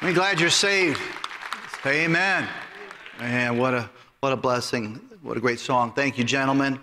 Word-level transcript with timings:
I'm 0.00 0.14
glad 0.14 0.38
you're 0.38 0.48
saved. 0.48 1.00
Amen. 1.84 2.46
And 3.18 3.58
what 3.58 3.74
a 3.74 3.90
what 4.20 4.32
a 4.32 4.36
blessing. 4.36 5.00
What 5.22 5.36
a 5.36 5.40
great 5.40 5.58
song. 5.58 5.92
Thank 5.92 6.18
you, 6.18 6.22
gentlemen. 6.22 6.78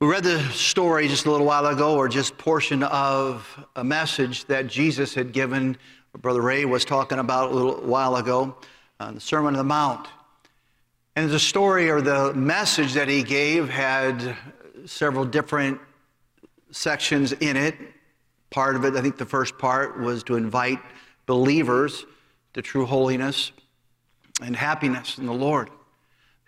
We 0.00 0.08
read 0.08 0.24
the 0.24 0.42
story 0.48 1.06
just 1.06 1.26
a 1.26 1.30
little 1.30 1.46
while 1.46 1.66
ago, 1.66 1.94
or 1.94 2.08
just 2.08 2.36
portion 2.36 2.82
of 2.82 3.64
a 3.76 3.84
message 3.84 4.44
that 4.46 4.66
Jesus 4.66 5.14
had 5.14 5.32
given. 5.32 5.76
Brother 6.20 6.40
Ray 6.40 6.64
was 6.64 6.84
talking 6.84 7.20
about 7.20 7.52
a 7.52 7.54
little 7.54 7.80
while 7.82 8.16
ago, 8.16 8.56
uh, 8.98 9.12
the 9.12 9.20
Sermon 9.20 9.54
on 9.54 9.58
the 9.58 9.62
Mount. 9.62 10.08
And 11.14 11.30
the 11.30 11.38
story 11.38 11.90
or 11.90 12.00
the 12.00 12.34
message 12.34 12.92
that 12.94 13.06
he 13.06 13.22
gave 13.22 13.68
had 13.68 14.36
several 14.84 15.24
different 15.24 15.80
sections 16.72 17.30
in 17.34 17.56
it. 17.56 17.76
Part 18.50 18.74
of 18.74 18.84
it, 18.84 18.96
I 18.96 19.00
think 19.00 19.16
the 19.16 19.24
first 19.24 19.56
part 19.58 20.00
was 20.00 20.24
to 20.24 20.34
invite 20.34 20.80
believers 21.30 22.06
to 22.54 22.60
true 22.60 22.84
holiness 22.84 23.52
and 24.42 24.56
happiness 24.56 25.16
in 25.16 25.26
the 25.26 25.32
Lord. 25.32 25.70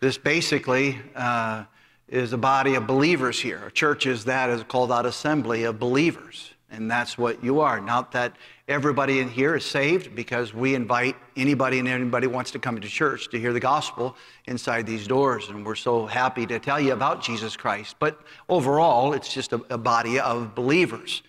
This 0.00 0.18
basically 0.18 0.98
uh, 1.14 1.66
is 2.08 2.32
a 2.32 2.36
body 2.36 2.74
of 2.74 2.84
believers 2.88 3.38
here. 3.38 3.62
A 3.64 3.70
church 3.70 4.06
is 4.06 4.24
that 4.24 4.50
is 4.50 4.64
called 4.64 4.91
out 4.91 5.06
assembly 5.06 5.62
of 5.62 5.78
believers, 5.78 6.52
and 6.68 6.91
that's 6.91 7.16
what 7.16 7.45
you 7.45 7.60
are. 7.60 7.80
Not 7.80 8.10
that 8.10 8.34
everybody 8.66 9.20
in 9.20 9.28
here 9.28 9.55
is 9.55 9.64
saved, 9.64 10.16
because 10.16 10.52
we 10.52 10.74
invite 10.74 11.14
anybody 11.36 11.78
and 11.78 11.86
anybody 11.86 12.27
wants 12.27 12.50
to 12.50 12.58
come 12.58 12.80
to 12.80 12.88
church 12.88 13.30
to 13.30 13.38
hear 13.38 13.52
the 13.52 13.60
gospel 13.60 14.16
inside 14.46 14.84
these 14.84 15.06
doors, 15.06 15.48
and 15.48 15.64
we're 15.64 15.77
so 15.77 16.06
happy 16.06 16.44
to 16.46 16.58
tell 16.58 16.80
you 16.80 16.92
about 16.92 17.22
Jesus 17.22 17.56
Christ. 17.56 17.94
But 18.00 18.20
overall, 18.48 19.12
it's 19.12 19.33
just 19.33 19.52
a, 19.52 19.60
a 19.70 19.78
body 19.78 20.19
of 20.19 20.56
believers 20.56 21.22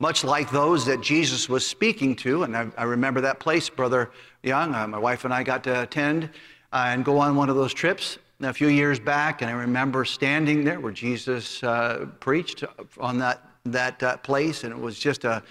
much 0.00 0.24
like 0.24 0.50
those 0.50 0.86
that 0.86 1.02
Jesus 1.02 1.48
was 1.48 1.64
speaking 1.64 2.16
to. 2.16 2.42
And 2.42 2.56
I, 2.56 2.66
I 2.76 2.84
remember 2.84 3.20
that 3.20 3.38
place, 3.38 3.68
Brother 3.68 4.10
Young. 4.42 4.74
Uh, 4.74 4.88
my 4.88 4.98
wife 4.98 5.24
and 5.24 5.32
I 5.32 5.42
got 5.42 5.62
to 5.64 5.82
attend 5.82 6.24
uh, 6.72 6.86
and 6.88 7.04
go 7.04 7.18
on 7.18 7.36
one 7.36 7.50
of 7.50 7.54
those 7.54 7.74
trips 7.74 8.18
a 8.40 8.52
few 8.52 8.68
years 8.68 8.98
back. 8.98 9.42
And 9.42 9.50
I 9.50 9.54
remember 9.54 10.06
standing 10.06 10.64
there 10.64 10.80
where 10.80 10.90
Jesus 10.90 11.62
uh, 11.62 12.06
preached 12.18 12.64
on 12.98 13.18
that, 13.18 13.46
that 13.66 14.02
uh, 14.02 14.16
place. 14.16 14.64
And 14.64 14.72
it 14.72 14.80
was 14.80 14.98
just 14.98 15.24
a, 15.24 15.42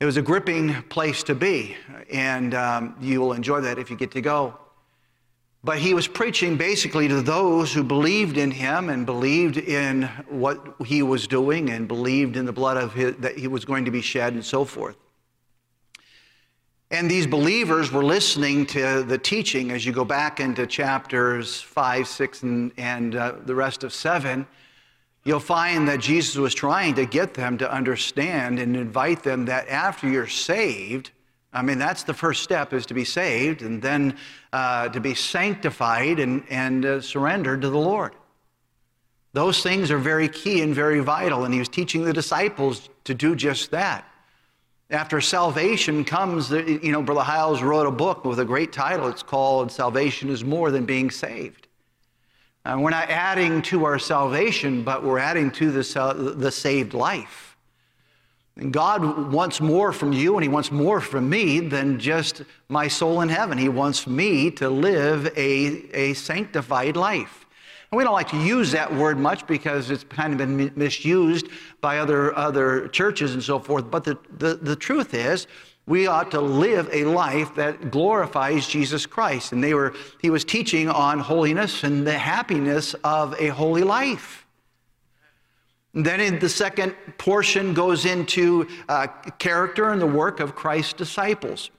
it 0.00 0.04
was 0.04 0.16
a 0.16 0.22
gripping 0.22 0.82
place 0.84 1.22
to 1.22 1.36
be. 1.36 1.76
And 2.12 2.54
um, 2.54 2.96
you 3.00 3.20
will 3.20 3.34
enjoy 3.34 3.60
that 3.60 3.78
if 3.78 3.88
you 3.88 3.96
get 3.96 4.10
to 4.12 4.20
go. 4.20 4.58
But 5.62 5.78
he 5.78 5.92
was 5.92 6.08
preaching 6.08 6.56
basically 6.56 7.06
to 7.08 7.20
those 7.20 7.72
who 7.72 7.84
believed 7.84 8.38
in 8.38 8.50
him 8.50 8.88
and 8.88 9.04
believed 9.04 9.58
in 9.58 10.04
what 10.28 10.74
he 10.86 11.02
was 11.02 11.26
doing 11.26 11.68
and 11.68 11.86
believed 11.86 12.36
in 12.36 12.46
the 12.46 12.52
blood 12.52 12.78
of 12.78 12.94
his, 12.94 13.16
that 13.16 13.38
he 13.38 13.46
was 13.46 13.66
going 13.66 13.84
to 13.84 13.90
be 13.90 14.00
shed 14.00 14.32
and 14.32 14.44
so 14.44 14.64
forth. 14.64 14.96
And 16.90 17.10
these 17.10 17.26
believers 17.26 17.92
were 17.92 18.02
listening 18.02 18.66
to 18.66 19.04
the 19.04 19.18
teaching 19.18 19.70
as 19.70 19.84
you 19.84 19.92
go 19.92 20.04
back 20.04 20.40
into 20.40 20.66
chapters 20.66 21.60
5, 21.60 22.08
6, 22.08 22.42
and, 22.42 22.72
and 22.78 23.14
uh, 23.14 23.34
the 23.44 23.54
rest 23.54 23.84
of 23.84 23.92
7. 23.92 24.46
You'll 25.24 25.38
find 25.38 25.86
that 25.86 26.00
Jesus 26.00 26.36
was 26.36 26.54
trying 26.54 26.94
to 26.94 27.04
get 27.04 27.34
them 27.34 27.58
to 27.58 27.70
understand 27.70 28.58
and 28.58 28.74
invite 28.74 29.22
them 29.22 29.44
that 29.44 29.68
after 29.68 30.08
you're 30.08 30.26
saved, 30.26 31.10
I 31.52 31.62
mean, 31.62 31.78
that's 31.78 32.04
the 32.04 32.14
first 32.14 32.44
step 32.44 32.72
is 32.72 32.86
to 32.86 32.94
be 32.94 33.04
saved 33.04 33.62
and 33.62 33.82
then 33.82 34.16
uh, 34.52 34.88
to 34.90 35.00
be 35.00 35.14
sanctified 35.14 36.20
and, 36.20 36.44
and 36.48 36.84
uh, 36.84 37.00
surrendered 37.00 37.62
to 37.62 37.70
the 37.70 37.78
Lord. 37.78 38.12
Those 39.32 39.62
things 39.62 39.90
are 39.90 39.98
very 39.98 40.28
key 40.28 40.62
and 40.62 40.74
very 40.74 41.00
vital, 41.00 41.44
and 41.44 41.52
he 41.54 41.60
was 41.60 41.68
teaching 41.68 42.04
the 42.04 42.12
disciples 42.12 42.88
to 43.04 43.14
do 43.14 43.36
just 43.36 43.70
that. 43.70 44.04
After 44.90 45.20
salvation 45.20 46.04
comes, 46.04 46.50
you 46.50 46.90
know, 46.90 47.00
Brother 47.00 47.20
Hyles 47.20 47.62
wrote 47.62 47.86
a 47.86 47.92
book 47.92 48.24
with 48.24 48.40
a 48.40 48.44
great 48.44 48.72
title. 48.72 49.06
It's 49.06 49.22
called 49.22 49.70
Salvation 49.70 50.30
is 50.30 50.42
More 50.42 50.72
Than 50.72 50.84
Being 50.84 51.12
Saved. 51.12 51.68
And 52.64 52.82
we're 52.82 52.90
not 52.90 53.08
adding 53.08 53.62
to 53.62 53.84
our 53.84 54.00
salvation, 54.00 54.82
but 54.82 55.04
we're 55.04 55.20
adding 55.20 55.52
to 55.52 55.70
the, 55.70 56.34
the 56.36 56.50
saved 56.50 56.92
life. 56.92 57.49
And 58.60 58.74
God 58.74 59.32
wants 59.32 59.60
more 59.60 59.90
from 59.90 60.12
you 60.12 60.36
and 60.36 60.42
He 60.42 60.48
wants 60.48 60.70
more 60.70 61.00
from 61.00 61.30
me 61.30 61.60
than 61.60 61.98
just 61.98 62.42
my 62.68 62.88
soul 62.88 63.22
in 63.22 63.30
heaven. 63.30 63.56
He 63.56 63.70
wants 63.70 64.06
me 64.06 64.50
to 64.52 64.68
live 64.68 65.26
a, 65.36 65.88
a 65.96 66.12
sanctified 66.12 66.94
life. 66.94 67.46
And 67.90 67.96
we 67.96 68.04
don't 68.04 68.12
like 68.12 68.28
to 68.28 68.36
use 68.36 68.70
that 68.72 68.94
word 68.94 69.18
much 69.18 69.46
because 69.46 69.90
it's 69.90 70.04
kind 70.04 70.32
of 70.32 70.38
been 70.38 70.70
misused 70.76 71.48
by 71.80 71.98
other, 71.98 72.36
other 72.36 72.88
churches 72.88 73.32
and 73.32 73.42
so 73.42 73.58
forth. 73.58 73.90
But 73.90 74.04
the, 74.04 74.18
the, 74.36 74.54
the 74.56 74.76
truth 74.76 75.14
is, 75.14 75.46
we 75.86 76.06
ought 76.06 76.30
to 76.30 76.40
live 76.40 76.88
a 76.92 77.04
life 77.04 77.54
that 77.54 77.90
glorifies 77.90 78.68
Jesus 78.68 79.06
Christ. 79.06 79.52
And 79.52 79.64
they 79.64 79.74
were, 79.74 79.94
he 80.20 80.28
was 80.28 80.44
teaching 80.44 80.88
on 80.88 81.18
holiness 81.18 81.82
and 81.82 82.06
the 82.06 82.16
happiness 82.16 82.94
of 83.02 83.34
a 83.40 83.48
holy 83.48 83.82
life. 83.82 84.39
Then 85.94 86.20
in 86.20 86.38
the 86.38 86.48
second 86.48 86.94
portion 87.18 87.74
goes 87.74 88.04
into 88.04 88.68
uh, 88.88 89.08
character 89.38 89.90
and 89.90 90.00
the 90.00 90.06
work 90.06 90.40
of 90.40 90.54
Christ's 90.54 90.92
disciples. 90.92 91.70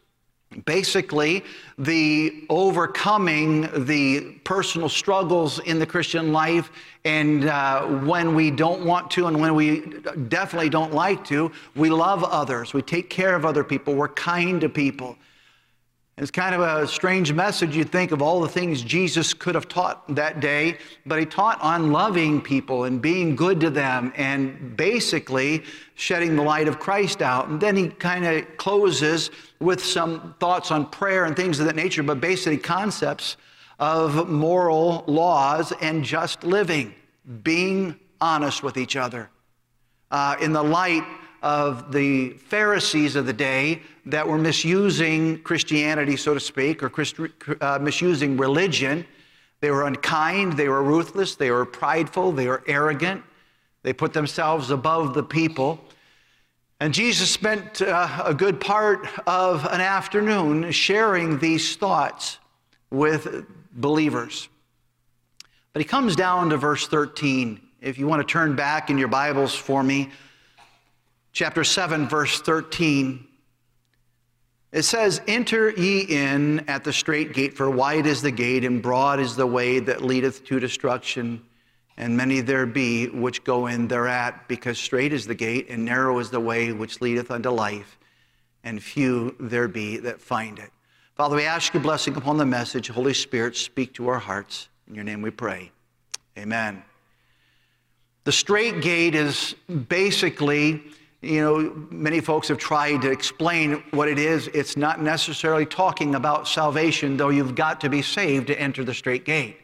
Basically, 0.65 1.45
the 1.77 2.43
overcoming 2.49 3.85
the 3.85 4.33
personal 4.43 4.89
struggles 4.89 5.59
in 5.59 5.79
the 5.79 5.85
Christian 5.85 6.33
life, 6.33 6.71
and 7.05 7.45
uh, 7.45 7.85
when 7.85 8.35
we 8.35 8.51
don't 8.51 8.85
want 8.85 9.09
to, 9.11 9.27
and 9.27 9.39
when 9.39 9.55
we 9.55 9.79
definitely 10.27 10.67
don't 10.69 10.93
like 10.93 11.23
to, 11.25 11.53
we 11.77 11.89
love 11.89 12.25
others. 12.25 12.73
We 12.73 12.81
take 12.81 13.09
care 13.09 13.33
of 13.33 13.45
other 13.45 13.63
people. 13.63 13.95
We're 13.95 14.09
kind 14.09 14.59
to 14.59 14.67
people. 14.67 15.15
It's 16.21 16.29
kind 16.29 16.53
of 16.53 16.61
a 16.61 16.87
strange 16.87 17.33
message. 17.33 17.75
You 17.75 17.83
think 17.83 18.11
of 18.11 18.21
all 18.21 18.41
the 18.41 18.47
things 18.47 18.83
Jesus 18.83 19.33
could 19.33 19.55
have 19.55 19.67
taught 19.67 20.07
that 20.13 20.39
day, 20.39 20.77
but 21.03 21.17
he 21.17 21.25
taught 21.25 21.59
on 21.61 21.91
loving 21.91 22.39
people 22.39 22.83
and 22.83 23.01
being 23.01 23.35
good 23.35 23.59
to 23.61 23.71
them 23.71 24.13
and 24.15 24.77
basically 24.77 25.63
shedding 25.95 26.35
the 26.35 26.43
light 26.43 26.67
of 26.67 26.77
Christ 26.77 27.23
out. 27.23 27.47
And 27.47 27.59
then 27.59 27.75
he 27.75 27.87
kind 27.87 28.23
of 28.23 28.55
closes 28.57 29.31
with 29.59 29.83
some 29.83 30.35
thoughts 30.39 30.69
on 30.69 30.91
prayer 30.91 31.25
and 31.25 31.35
things 31.35 31.59
of 31.59 31.65
that 31.65 31.75
nature, 31.75 32.03
but 32.03 32.21
basically 32.21 32.59
concepts 32.59 33.35
of 33.79 34.29
moral 34.29 35.03
laws 35.07 35.73
and 35.81 36.03
just 36.03 36.43
living, 36.43 36.93
being 37.41 37.99
honest 38.21 38.61
with 38.61 38.77
each 38.77 38.95
other. 38.95 39.31
Uh, 40.11 40.35
in 40.39 40.53
the 40.53 40.61
light 40.61 41.03
of 41.41 41.91
the 41.91 42.29
Pharisees 42.31 43.15
of 43.15 43.25
the 43.25 43.33
day 43.33 43.81
that 44.05 44.27
were 44.27 44.37
misusing 44.37 45.41
Christianity, 45.41 46.15
so 46.15 46.33
to 46.33 46.39
speak, 46.39 46.83
or 46.83 46.89
Christ, 46.89 47.15
uh, 47.59 47.79
misusing 47.81 48.37
religion. 48.37 49.05
They 49.59 49.71
were 49.71 49.85
unkind, 49.85 50.53
they 50.53 50.69
were 50.69 50.83
ruthless, 50.83 51.35
they 51.35 51.51
were 51.51 51.65
prideful, 51.65 52.31
they 52.31 52.47
were 52.47 52.63
arrogant, 52.67 53.23
they 53.83 53.93
put 53.93 54.13
themselves 54.13 54.71
above 54.71 55.13
the 55.13 55.23
people. 55.23 55.79
And 56.79 56.93
Jesus 56.93 57.29
spent 57.29 57.81
uh, 57.81 58.23
a 58.25 58.33
good 58.33 58.59
part 58.59 59.07
of 59.27 59.65
an 59.65 59.81
afternoon 59.81 60.71
sharing 60.71 61.37
these 61.37 61.75
thoughts 61.75 62.39
with 62.89 63.45
believers. 63.71 64.49
But 65.73 65.81
he 65.81 65.87
comes 65.87 66.15
down 66.15 66.49
to 66.49 66.57
verse 66.57 66.87
13. 66.87 67.61
If 67.81 67.97
you 67.97 68.07
want 68.07 68.27
to 68.27 68.31
turn 68.31 68.55
back 68.55 68.89
in 68.89 68.97
your 68.97 69.07
Bibles 69.07 69.55
for 69.55 69.83
me, 69.83 70.09
chapter 71.31 71.63
7, 71.63 72.07
verse 72.07 72.41
13. 72.41 73.27
It 74.71 74.83
says, 74.83 75.21
Enter 75.27 75.71
ye 75.71 76.01
in 76.01 76.67
at 76.69 76.83
the 76.83 76.93
strait 76.93 77.33
gate, 77.33 77.55
for 77.55 77.69
wide 77.69 78.05
is 78.05 78.21
the 78.21 78.31
gate, 78.31 78.63
and 78.63 78.81
broad 78.81 79.19
is 79.19 79.35
the 79.35 79.47
way 79.47 79.79
that 79.79 80.01
leadeth 80.01 80.45
to 80.45 80.59
destruction, 80.59 81.41
and 81.97 82.15
many 82.15 82.39
there 82.41 82.65
be 82.65 83.07
which 83.07 83.43
go 83.43 83.67
in 83.67 83.87
thereat, 83.87 84.47
because 84.47 84.77
strait 84.77 85.11
is 85.11 85.27
the 85.27 85.35
gate, 85.35 85.67
and 85.69 85.83
narrow 85.83 86.17
is 86.19 86.29
the 86.29 86.39
way 86.39 86.71
which 86.71 87.01
leadeth 87.01 87.31
unto 87.31 87.49
life, 87.49 87.97
and 88.63 88.81
few 88.81 89.35
there 89.39 89.67
be 89.67 89.97
that 89.97 90.21
find 90.21 90.57
it. 90.59 90.69
Father, 91.15 91.35
we 91.35 91.43
ask 91.43 91.73
your 91.73 91.83
blessing 91.83 92.15
upon 92.15 92.37
the 92.37 92.45
message. 92.45 92.87
Holy 92.87 93.13
Spirit, 93.13 93.57
speak 93.57 93.93
to 93.93 94.07
our 94.07 94.19
hearts. 94.19 94.69
In 94.87 94.95
your 94.95 95.03
name 95.03 95.21
we 95.21 95.31
pray. 95.31 95.71
Amen. 96.37 96.81
The 98.23 98.31
strait 98.31 98.81
gate 98.81 99.15
is 99.15 99.55
basically 99.89 100.81
you 101.21 101.39
know, 101.39 101.87
many 101.91 102.19
folks 102.19 102.47
have 102.47 102.57
tried 102.57 103.03
to 103.03 103.11
explain 103.11 103.83
what 103.91 104.07
it 104.07 104.17
is. 104.17 104.47
It's 104.47 104.75
not 104.75 105.01
necessarily 105.01 105.67
talking 105.67 106.15
about 106.15 106.47
salvation, 106.47 107.15
though 107.15 107.29
you've 107.29 107.53
got 107.53 107.79
to 107.81 107.89
be 107.89 108.01
saved 108.01 108.47
to 108.47 108.59
enter 108.59 108.83
the 108.83 108.93
straight 108.93 109.23
gate. 109.23 109.57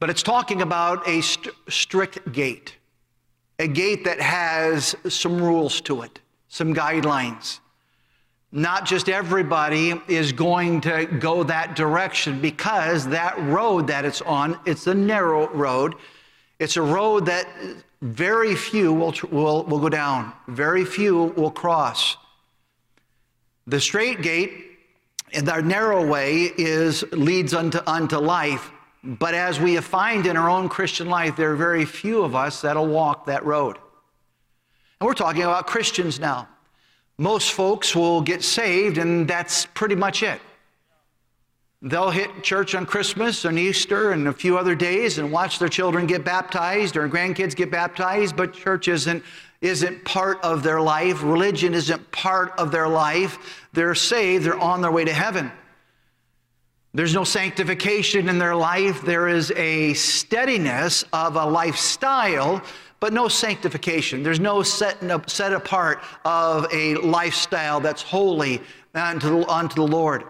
But 0.00 0.10
it's 0.10 0.22
talking 0.22 0.60
about 0.60 1.08
a 1.08 1.22
st- 1.22 1.54
strict 1.68 2.30
gate, 2.30 2.76
a 3.58 3.66
gate 3.66 4.04
that 4.04 4.20
has 4.20 4.94
some 5.08 5.40
rules 5.42 5.80
to 5.82 6.02
it, 6.02 6.20
some 6.48 6.74
guidelines. 6.74 7.60
Not 8.52 8.84
just 8.86 9.08
everybody 9.08 9.94
is 10.08 10.32
going 10.32 10.82
to 10.82 11.06
go 11.06 11.42
that 11.44 11.74
direction 11.74 12.40
because 12.40 13.06
that 13.08 13.38
road 13.40 13.86
that 13.88 14.04
it's 14.04 14.22
on, 14.22 14.58
it's 14.66 14.86
a 14.86 14.94
narrow 14.94 15.48
road. 15.48 15.94
It's 16.58 16.76
a 16.76 16.82
road 16.82 17.26
that 17.26 17.46
very 18.00 18.54
few 18.54 18.92
will, 18.92 19.14
will, 19.30 19.64
will 19.64 19.80
go 19.80 19.88
down, 19.88 20.32
very 20.46 20.84
few 20.84 21.24
will 21.36 21.50
cross. 21.50 22.16
The 23.66 23.80
straight 23.80 24.22
gate 24.22 24.68
and 25.32 25.48
our 25.48 25.62
narrow 25.62 26.06
way 26.06 26.52
is 26.56 27.02
leads 27.12 27.54
unto, 27.54 27.80
unto 27.86 28.18
life. 28.18 28.70
But 29.04 29.34
as 29.34 29.60
we 29.60 29.76
find 29.78 30.26
in 30.26 30.36
our 30.36 30.48
own 30.48 30.68
Christian 30.68 31.08
life, 31.08 31.36
there 31.36 31.52
are 31.52 31.56
very 31.56 31.84
few 31.84 32.22
of 32.22 32.34
us 32.34 32.62
that'll 32.62 32.86
walk 32.86 33.26
that 33.26 33.44
road. 33.44 33.76
And 35.00 35.06
we're 35.06 35.14
talking 35.14 35.42
about 35.42 35.66
Christians 35.66 36.18
now. 36.18 36.48
Most 37.16 37.52
folks 37.52 37.94
will 37.94 38.20
get 38.20 38.42
saved, 38.42 38.98
and 38.98 39.26
that's 39.28 39.66
pretty 39.66 39.94
much 39.94 40.22
it. 40.22 40.40
They'll 41.80 42.10
hit 42.10 42.42
church 42.42 42.74
on 42.74 42.86
Christmas 42.86 43.44
and 43.44 43.56
Easter 43.56 44.10
and 44.10 44.26
a 44.26 44.32
few 44.32 44.58
other 44.58 44.74
days 44.74 45.18
and 45.18 45.30
watch 45.30 45.60
their 45.60 45.68
children 45.68 46.08
get 46.08 46.24
baptized 46.24 46.96
or 46.96 47.08
grandkids 47.08 47.54
get 47.54 47.70
baptized, 47.70 48.36
but 48.36 48.52
church 48.52 48.88
isn't, 48.88 49.22
isn't 49.60 50.04
part 50.04 50.42
of 50.42 50.64
their 50.64 50.80
life. 50.80 51.22
Religion 51.22 51.74
isn't 51.74 52.10
part 52.10 52.50
of 52.58 52.72
their 52.72 52.88
life. 52.88 53.68
They're 53.74 53.94
saved, 53.94 54.44
they're 54.44 54.58
on 54.58 54.82
their 54.82 54.90
way 54.90 55.04
to 55.04 55.12
heaven. 55.12 55.52
There's 56.94 57.14
no 57.14 57.22
sanctification 57.22 58.28
in 58.28 58.38
their 58.38 58.56
life. 58.56 59.02
There 59.02 59.28
is 59.28 59.52
a 59.52 59.94
steadiness 59.94 61.04
of 61.12 61.36
a 61.36 61.44
lifestyle, 61.44 62.60
but 62.98 63.12
no 63.12 63.28
sanctification. 63.28 64.24
There's 64.24 64.40
no 64.40 64.62
up, 64.62 65.30
set 65.30 65.52
apart 65.52 66.02
of 66.24 66.66
a 66.72 66.96
lifestyle 66.96 67.78
that's 67.78 68.02
holy 68.02 68.62
unto 68.96 69.28
the, 69.28 69.48
unto 69.48 69.76
the 69.76 69.86
Lord. 69.86 70.24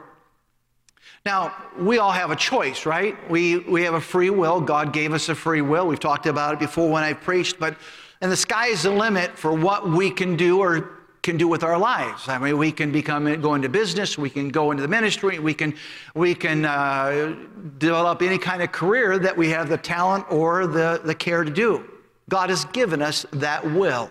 Now, 1.28 1.54
we 1.78 1.98
all 1.98 2.10
have 2.10 2.30
a 2.30 2.36
choice, 2.36 2.86
right? 2.86 3.14
We, 3.30 3.58
we 3.58 3.82
have 3.82 3.92
a 3.92 4.00
free 4.00 4.30
will. 4.30 4.62
God 4.62 4.94
gave 4.94 5.12
us 5.12 5.28
a 5.28 5.34
free 5.34 5.60
will. 5.60 5.86
We've 5.86 6.00
talked 6.00 6.24
about 6.24 6.54
it 6.54 6.58
before 6.58 6.88
when 6.88 7.04
I 7.04 7.12
preached, 7.12 7.60
but 7.60 7.76
and 8.22 8.32
the 8.32 8.36
sky 8.36 8.68
is 8.68 8.84
the 8.84 8.90
limit 8.90 9.36
for 9.36 9.52
what 9.52 9.86
we 9.86 10.10
can 10.10 10.36
do 10.36 10.58
or 10.58 10.88
can 11.20 11.36
do 11.36 11.46
with 11.46 11.62
our 11.62 11.76
lives. 11.76 12.30
I 12.30 12.38
mean, 12.38 12.56
we 12.56 12.72
can 12.72 12.90
become 12.90 13.42
go 13.42 13.52
into 13.52 13.68
business, 13.68 14.16
we 14.16 14.30
can 14.30 14.48
go 14.48 14.70
into 14.70 14.80
the 14.80 14.88
ministry, 14.88 15.38
we 15.38 15.52
can 15.52 15.74
we 16.14 16.34
can 16.34 16.64
uh, 16.64 17.36
develop 17.76 18.22
any 18.22 18.38
kind 18.38 18.62
of 18.62 18.72
career 18.72 19.18
that 19.18 19.36
we 19.36 19.50
have 19.50 19.68
the 19.68 19.76
talent 19.76 20.24
or 20.32 20.66
the, 20.66 21.02
the 21.04 21.14
care 21.14 21.44
to 21.44 21.50
do. 21.50 21.84
God 22.30 22.48
has 22.48 22.64
given 22.64 23.02
us 23.02 23.26
that 23.34 23.62
will. 23.70 24.08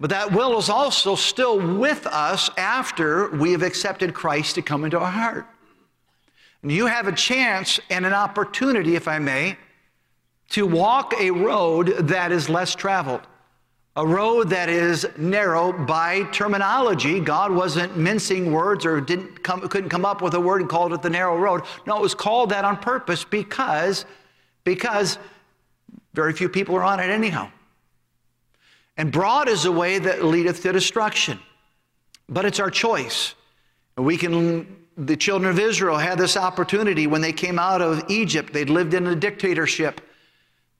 But 0.00 0.08
that 0.08 0.32
will 0.32 0.56
is 0.56 0.70
also 0.70 1.14
still 1.14 1.78
with 1.78 2.06
us 2.06 2.48
after 2.56 3.28
we 3.36 3.52
have 3.52 3.62
accepted 3.62 4.14
Christ 4.14 4.54
to 4.54 4.62
come 4.62 4.86
into 4.86 4.98
our 4.98 5.10
heart. 5.10 5.46
You 6.70 6.86
have 6.86 7.06
a 7.06 7.12
chance 7.12 7.78
and 7.90 8.04
an 8.04 8.12
opportunity, 8.12 8.96
if 8.96 9.06
I 9.06 9.18
may, 9.18 9.56
to 10.50 10.66
walk 10.66 11.14
a 11.18 11.30
road 11.30 11.88
that 12.08 12.32
is 12.32 12.48
less 12.48 12.74
traveled, 12.74 13.20
a 13.94 14.06
road 14.06 14.50
that 14.50 14.68
is 14.68 15.06
narrow 15.16 15.72
by 15.72 16.24
terminology. 16.24 17.20
God 17.20 17.52
wasn't 17.52 17.96
mincing 17.96 18.52
words 18.52 18.84
or 18.84 19.00
didn't 19.00 19.42
come, 19.42 19.60
couldn't 19.68 19.90
come 19.90 20.04
up 20.04 20.22
with 20.22 20.34
a 20.34 20.40
word 20.40 20.60
and 20.60 20.68
called 20.68 20.92
it 20.92 21.02
the 21.02 21.10
narrow 21.10 21.36
road. 21.36 21.62
No, 21.86 21.96
it 21.96 22.02
was 22.02 22.14
called 22.14 22.50
that 22.50 22.64
on 22.64 22.76
purpose 22.76 23.24
because, 23.24 24.04
because 24.64 25.18
very 26.14 26.32
few 26.32 26.48
people 26.48 26.74
are 26.76 26.84
on 26.84 27.00
it 27.00 27.10
anyhow. 27.10 27.50
And 28.96 29.12
broad 29.12 29.48
is 29.48 29.66
a 29.66 29.72
way 29.72 29.98
that 29.98 30.24
leadeth 30.24 30.62
to 30.62 30.72
destruction. 30.72 31.38
But 32.28 32.44
it's 32.44 32.58
our 32.58 32.70
choice. 32.70 33.34
We 33.96 34.16
can 34.16 34.85
the 34.96 35.16
children 35.16 35.50
of 35.50 35.58
Israel 35.58 35.98
had 35.98 36.18
this 36.18 36.36
opportunity 36.36 37.06
when 37.06 37.20
they 37.20 37.32
came 37.32 37.58
out 37.58 37.82
of 37.82 38.04
Egypt. 38.08 38.52
They'd 38.52 38.70
lived 38.70 38.94
in 38.94 39.06
a 39.06 39.14
dictatorship. 39.14 40.00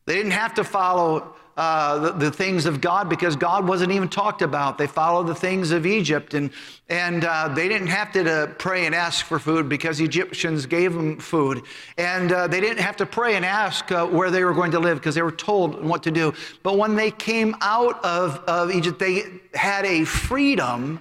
They 0.07 0.15
didn't 0.15 0.33
have 0.33 0.55
to 0.55 0.65
follow 0.65 1.35
uh, 1.57 1.99
the, 1.99 2.13
the, 2.13 2.31
things 2.31 2.67
of 2.67 2.83
God 2.83 3.09
because 3.09 3.35
God 3.35 3.67
wasn't 3.67 3.91
even 3.91 4.09
talked 4.09 4.43
about. 4.43 4.77
They 4.77 4.87
followed 4.87 5.27
the 5.27 5.35
things 5.35 5.71
of 5.71 5.87
Egypt, 5.87 6.35
and, 6.35 6.51
and 6.91 7.25
uh, 7.25 7.49
they 7.49 7.67
didn't 7.67 7.87
have 7.87 8.13
to, 8.13 8.23
to, 8.25 8.55
pray 8.59 8.85
and 8.85 8.95
ask 8.95 9.25
for 9.25 9.39
food 9.39 9.67
because 9.67 10.01
Egyptians 10.01 10.67
gave 10.67 10.93
them 10.93 11.19
food. 11.19 11.63
And 11.97 12.31
uh, 12.31 12.47
they 12.47 12.61
didn't 12.61 12.83
have 12.83 12.97
to 12.97 13.07
pray 13.07 13.37
and 13.37 13.45
ask 13.45 13.91
uh, 13.91 14.07
where 14.07 14.31
they 14.31 14.45
were 14.45 14.53
going 14.53 14.71
to 14.73 14.79
live 14.79 14.99
because 14.99 15.15
they 15.15 15.23
were 15.23 15.33
told 15.33 15.83
what 15.83 16.03
to 16.03 16.11
do. 16.11 16.35
But 16.63 16.77
when 16.77 16.95
they 16.95 17.11
came 17.11 17.57
out 17.63 18.05
of, 18.05 18.37
of 18.47 18.71
Egypt, 18.71 18.99
they 18.99 19.25
had 19.55 19.87
a 19.87 20.05
freedom 20.05 21.01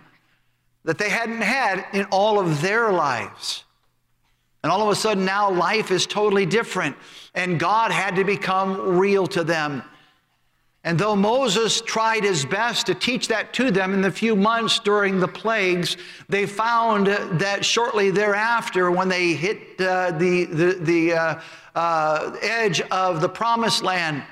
that 0.85 0.97
they 0.97 1.09
hadn't 1.09 1.41
had 1.41 1.85
in 1.93 2.05
all 2.05 2.39
of 2.39 2.61
their 2.61 2.91
lives. 2.91 3.65
And 4.63 4.71
all 4.71 4.81
of 4.81 4.89
a 4.89 4.95
sudden, 4.95 5.25
now 5.25 5.51
life 5.51 5.91
is 5.91 6.07
totally 6.07 6.45
different, 6.45 6.95
and 7.35 7.59
God 7.59 7.91
had 7.91 8.15
to 8.15 8.23
become 8.23 8.97
real 8.97 9.27
to 9.27 9.43
them. 9.43 9.83
And 10.83 10.99
though 10.99 11.15
Moses 11.15 11.81
tried 11.81 12.23
his 12.23 12.45
best 12.45 12.85
to 12.85 12.93
teach 12.93 13.27
that 13.29 13.53
to 13.53 13.71
them 13.71 13.93
in 13.95 14.01
the 14.01 14.11
few 14.11 14.35
months 14.35 14.79
during 14.79 15.19
the 15.19 15.27
plagues, 15.27 15.97
they 16.29 16.45
found 16.45 17.07
that 17.07 17.65
shortly 17.65 18.11
thereafter, 18.11 18.91
when 18.91 19.09
they 19.09 19.33
hit 19.33 19.81
uh, 19.81 20.11
the, 20.11 20.45
the, 20.45 20.73
the 20.81 21.13
uh, 21.13 21.41
uh, 21.73 22.37
edge 22.41 22.81
of 22.81 23.21
the 23.21 23.29
promised 23.29 23.83
land, 23.83 24.23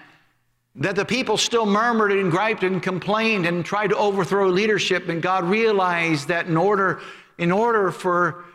that 0.76 0.96
the 0.96 1.06
people 1.06 1.38
still 1.38 1.66
murmured 1.66 2.12
and 2.12 2.32
griped 2.32 2.64
and 2.64 2.82
complained 2.82 3.46
and 3.46 3.64
tried 3.64 3.88
to 3.88 3.96
overthrow 3.96 4.50
leadership. 4.50 5.08
And 5.08 5.22
God 5.22 5.44
realized 5.44 6.28
that 6.30 6.48
in 6.48 6.58
order, 6.58 7.02
in 7.38 7.52
order 7.52 7.92
for 7.92 8.46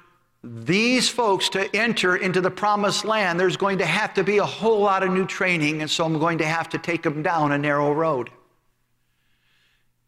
these 0.43 1.09
folks 1.09 1.49
to 1.51 1.75
enter 1.77 2.17
into 2.17 2.41
the 2.41 2.51
promised 2.51 3.05
land, 3.05 3.39
there's 3.39 3.57
going 3.57 3.79
to 3.79 3.87
have 3.87 4.15
to 4.15 4.25
be 4.25 4.39
a 4.39 4.45
whole 4.45 4.81
lot 4.81 5.03
of 5.03 5.11
new 5.11 5.27
training. 5.27 5.81
And 5.81 5.91
so 5.91 6.05
I'm 6.05 6.19
going 6.19 6.39
to 6.39 6.47
have 6.47 6.69
to 6.71 6.79
take 6.79 7.03
them 7.03 7.23
down 7.23 7.53
a 7.53 7.59
narrow 7.59 7.93
road. 7.93 8.31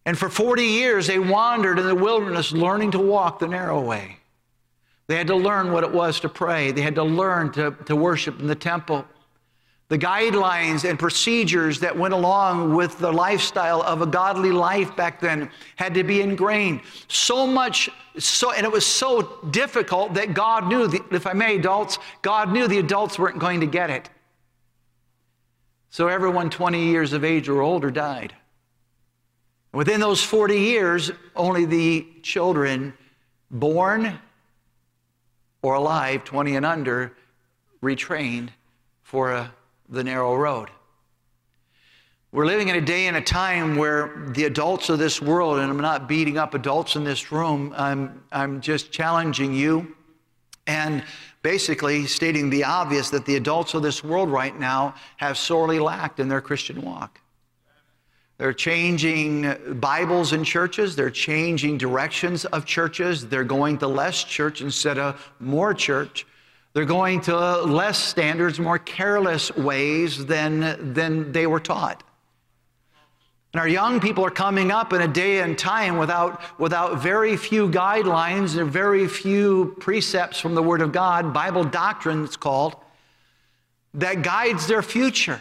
And 0.04 0.18
for 0.18 0.28
40 0.28 0.64
years, 0.64 1.06
they 1.06 1.18
wandered 1.18 1.78
in 1.78 1.86
the 1.86 1.94
wilderness 1.94 2.52
learning 2.52 2.92
to 2.92 2.98
walk 2.98 3.38
the 3.38 3.48
narrow 3.48 3.80
way. 3.80 4.16
They 5.06 5.16
had 5.16 5.26
to 5.26 5.36
learn 5.36 5.72
what 5.72 5.84
it 5.84 5.92
was 5.92 6.20
to 6.20 6.28
pray, 6.28 6.72
they 6.72 6.82
had 6.82 6.94
to 6.94 7.04
learn 7.04 7.52
to, 7.52 7.72
to 7.86 7.96
worship 7.96 8.40
in 8.40 8.46
the 8.46 8.54
temple. 8.54 9.04
The 9.90 9.98
guidelines 9.98 10.88
and 10.88 10.96
procedures 10.96 11.80
that 11.80 11.98
went 11.98 12.14
along 12.14 12.76
with 12.76 12.96
the 13.00 13.12
lifestyle 13.12 13.82
of 13.82 14.02
a 14.02 14.06
godly 14.06 14.52
life 14.52 14.94
back 14.94 15.18
then 15.18 15.50
had 15.74 15.94
to 15.94 16.04
be 16.04 16.22
ingrained. 16.22 16.82
So 17.08 17.44
much, 17.44 17.90
so, 18.16 18.52
and 18.52 18.64
it 18.64 18.70
was 18.70 18.86
so 18.86 19.40
difficult 19.50 20.14
that 20.14 20.32
God 20.32 20.68
knew, 20.68 20.86
the, 20.86 21.04
if 21.10 21.26
I 21.26 21.32
may, 21.32 21.56
adults, 21.56 21.98
God 22.22 22.52
knew 22.52 22.68
the 22.68 22.78
adults 22.78 23.18
weren't 23.18 23.40
going 23.40 23.58
to 23.62 23.66
get 23.66 23.90
it. 23.90 24.08
So 25.90 26.06
everyone 26.06 26.50
20 26.50 26.84
years 26.84 27.12
of 27.12 27.24
age 27.24 27.48
or 27.48 27.60
older 27.60 27.90
died. 27.90 28.32
Within 29.72 29.98
those 29.98 30.22
40 30.22 30.56
years, 30.56 31.10
only 31.34 31.64
the 31.64 32.06
children 32.22 32.94
born 33.50 34.20
or 35.62 35.74
alive, 35.74 36.22
20 36.22 36.54
and 36.54 36.64
under, 36.64 37.16
retrained 37.82 38.50
for 39.02 39.32
a 39.32 39.52
the 39.90 40.04
narrow 40.04 40.36
road. 40.36 40.70
We're 42.32 42.46
living 42.46 42.68
in 42.68 42.76
a 42.76 42.80
day 42.80 43.08
and 43.08 43.16
a 43.16 43.20
time 43.20 43.76
where 43.76 44.24
the 44.28 44.44
adults 44.44 44.88
of 44.88 45.00
this 45.00 45.20
world, 45.20 45.58
and 45.58 45.68
I'm 45.68 45.80
not 45.80 46.08
beating 46.08 46.38
up 46.38 46.54
adults 46.54 46.94
in 46.94 47.02
this 47.02 47.32
room, 47.32 47.74
I'm, 47.76 48.22
I'm 48.30 48.60
just 48.60 48.92
challenging 48.92 49.52
you 49.52 49.96
and 50.68 51.02
basically 51.42 52.06
stating 52.06 52.48
the 52.48 52.62
obvious 52.62 53.10
that 53.10 53.26
the 53.26 53.34
adults 53.34 53.74
of 53.74 53.82
this 53.82 54.04
world 54.04 54.30
right 54.30 54.56
now 54.58 54.94
have 55.16 55.36
sorely 55.36 55.80
lacked 55.80 56.20
in 56.20 56.28
their 56.28 56.40
Christian 56.40 56.82
walk. 56.82 57.20
They're 58.38 58.52
changing 58.52 59.80
Bibles 59.80 60.32
in 60.32 60.44
churches. 60.44 60.96
They're 60.96 61.10
changing 61.10 61.78
directions 61.78 62.44
of 62.46 62.64
churches. 62.64 63.28
They're 63.28 63.44
going 63.44 63.76
to 63.78 63.88
less 63.88 64.22
church 64.22 64.62
instead 64.62 64.98
of 64.98 65.30
more 65.40 65.74
church. 65.74 66.26
They're 66.72 66.84
going 66.84 67.20
to 67.22 67.62
less 67.62 67.98
standards, 67.98 68.60
more 68.60 68.78
careless 68.78 69.54
ways 69.56 70.26
than, 70.26 70.94
than 70.94 71.32
they 71.32 71.46
were 71.46 71.60
taught. 71.60 72.04
And 73.52 73.60
our 73.60 73.66
young 73.66 73.98
people 73.98 74.24
are 74.24 74.30
coming 74.30 74.70
up 74.70 74.92
in 74.92 75.02
a 75.02 75.08
day 75.08 75.40
and 75.40 75.58
time 75.58 75.98
without, 75.98 76.40
without 76.60 77.02
very 77.02 77.36
few 77.36 77.68
guidelines 77.68 78.56
and 78.56 78.70
very 78.70 79.08
few 79.08 79.74
precepts 79.80 80.38
from 80.38 80.54
the 80.54 80.62
Word 80.62 80.80
of 80.80 80.92
God, 80.92 81.34
Bible 81.34 81.64
doctrine 81.64 82.22
it's 82.22 82.36
called, 82.36 82.76
that 83.94 84.22
guides 84.22 84.68
their 84.68 84.82
future. 84.82 85.40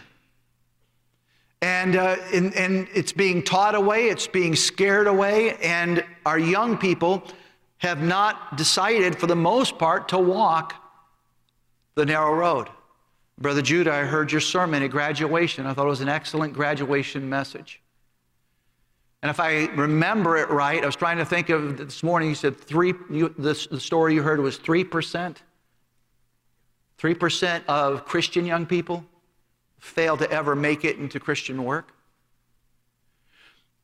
And, 1.62 1.96
uh, 1.96 2.16
and, 2.34 2.56
and 2.56 2.88
it's 2.96 3.12
being 3.12 3.44
taught 3.44 3.76
away, 3.76 4.08
it's 4.08 4.26
being 4.26 4.56
scared 4.56 5.06
away, 5.06 5.58
and 5.58 6.04
our 6.26 6.40
young 6.40 6.80
people 6.80 7.22
have 7.78 8.02
not 8.02 8.58
decided, 8.58 9.20
for 9.20 9.28
the 9.28 9.36
most 9.36 9.78
part, 9.78 10.10
to 10.10 10.18
walk 10.18 10.74
the 11.96 12.06
narrow 12.06 12.34
road. 12.34 12.70
Brother 13.38 13.62
Judah, 13.62 13.94
I 13.94 14.04
heard 14.04 14.32
your 14.32 14.42
sermon 14.42 14.84
at 14.84 14.92
graduation. 14.92 15.66
I 15.66 15.74
thought 15.74 15.86
it 15.86 15.90
was 15.90 16.02
an 16.02 16.10
excellent 16.10 16.54
graduation 16.54 17.30
message. 17.30 17.82
And 19.22 19.30
if 19.30 19.40
I 19.40 19.66
remember 19.68 20.38
it 20.38 20.50
right, 20.50 20.82
I 20.82 20.86
was 20.86 20.96
trying 20.96 21.18
to 21.18 21.26
think 21.26 21.50
of 21.50 21.78
this 21.78 22.04
morning, 22.04 22.30
you 22.30 22.36
said 22.36 22.58
three, 22.58 22.94
you, 23.10 23.34
the, 23.38 23.68
the 23.70 23.80
story 23.80 24.14
you 24.14 24.22
heard 24.22 24.40
was 24.40 24.58
3%. 24.58 25.36
3% 26.98 27.66
of 27.68 28.06
Christian 28.06 28.46
young 28.46 28.66
people 28.66 29.06
fail 29.80 30.18
to 30.18 30.30
ever 30.30 30.56
make 30.56 30.84
it 30.84 30.98
into 30.98 31.20
Christian 31.20 31.64
work. 31.64 31.94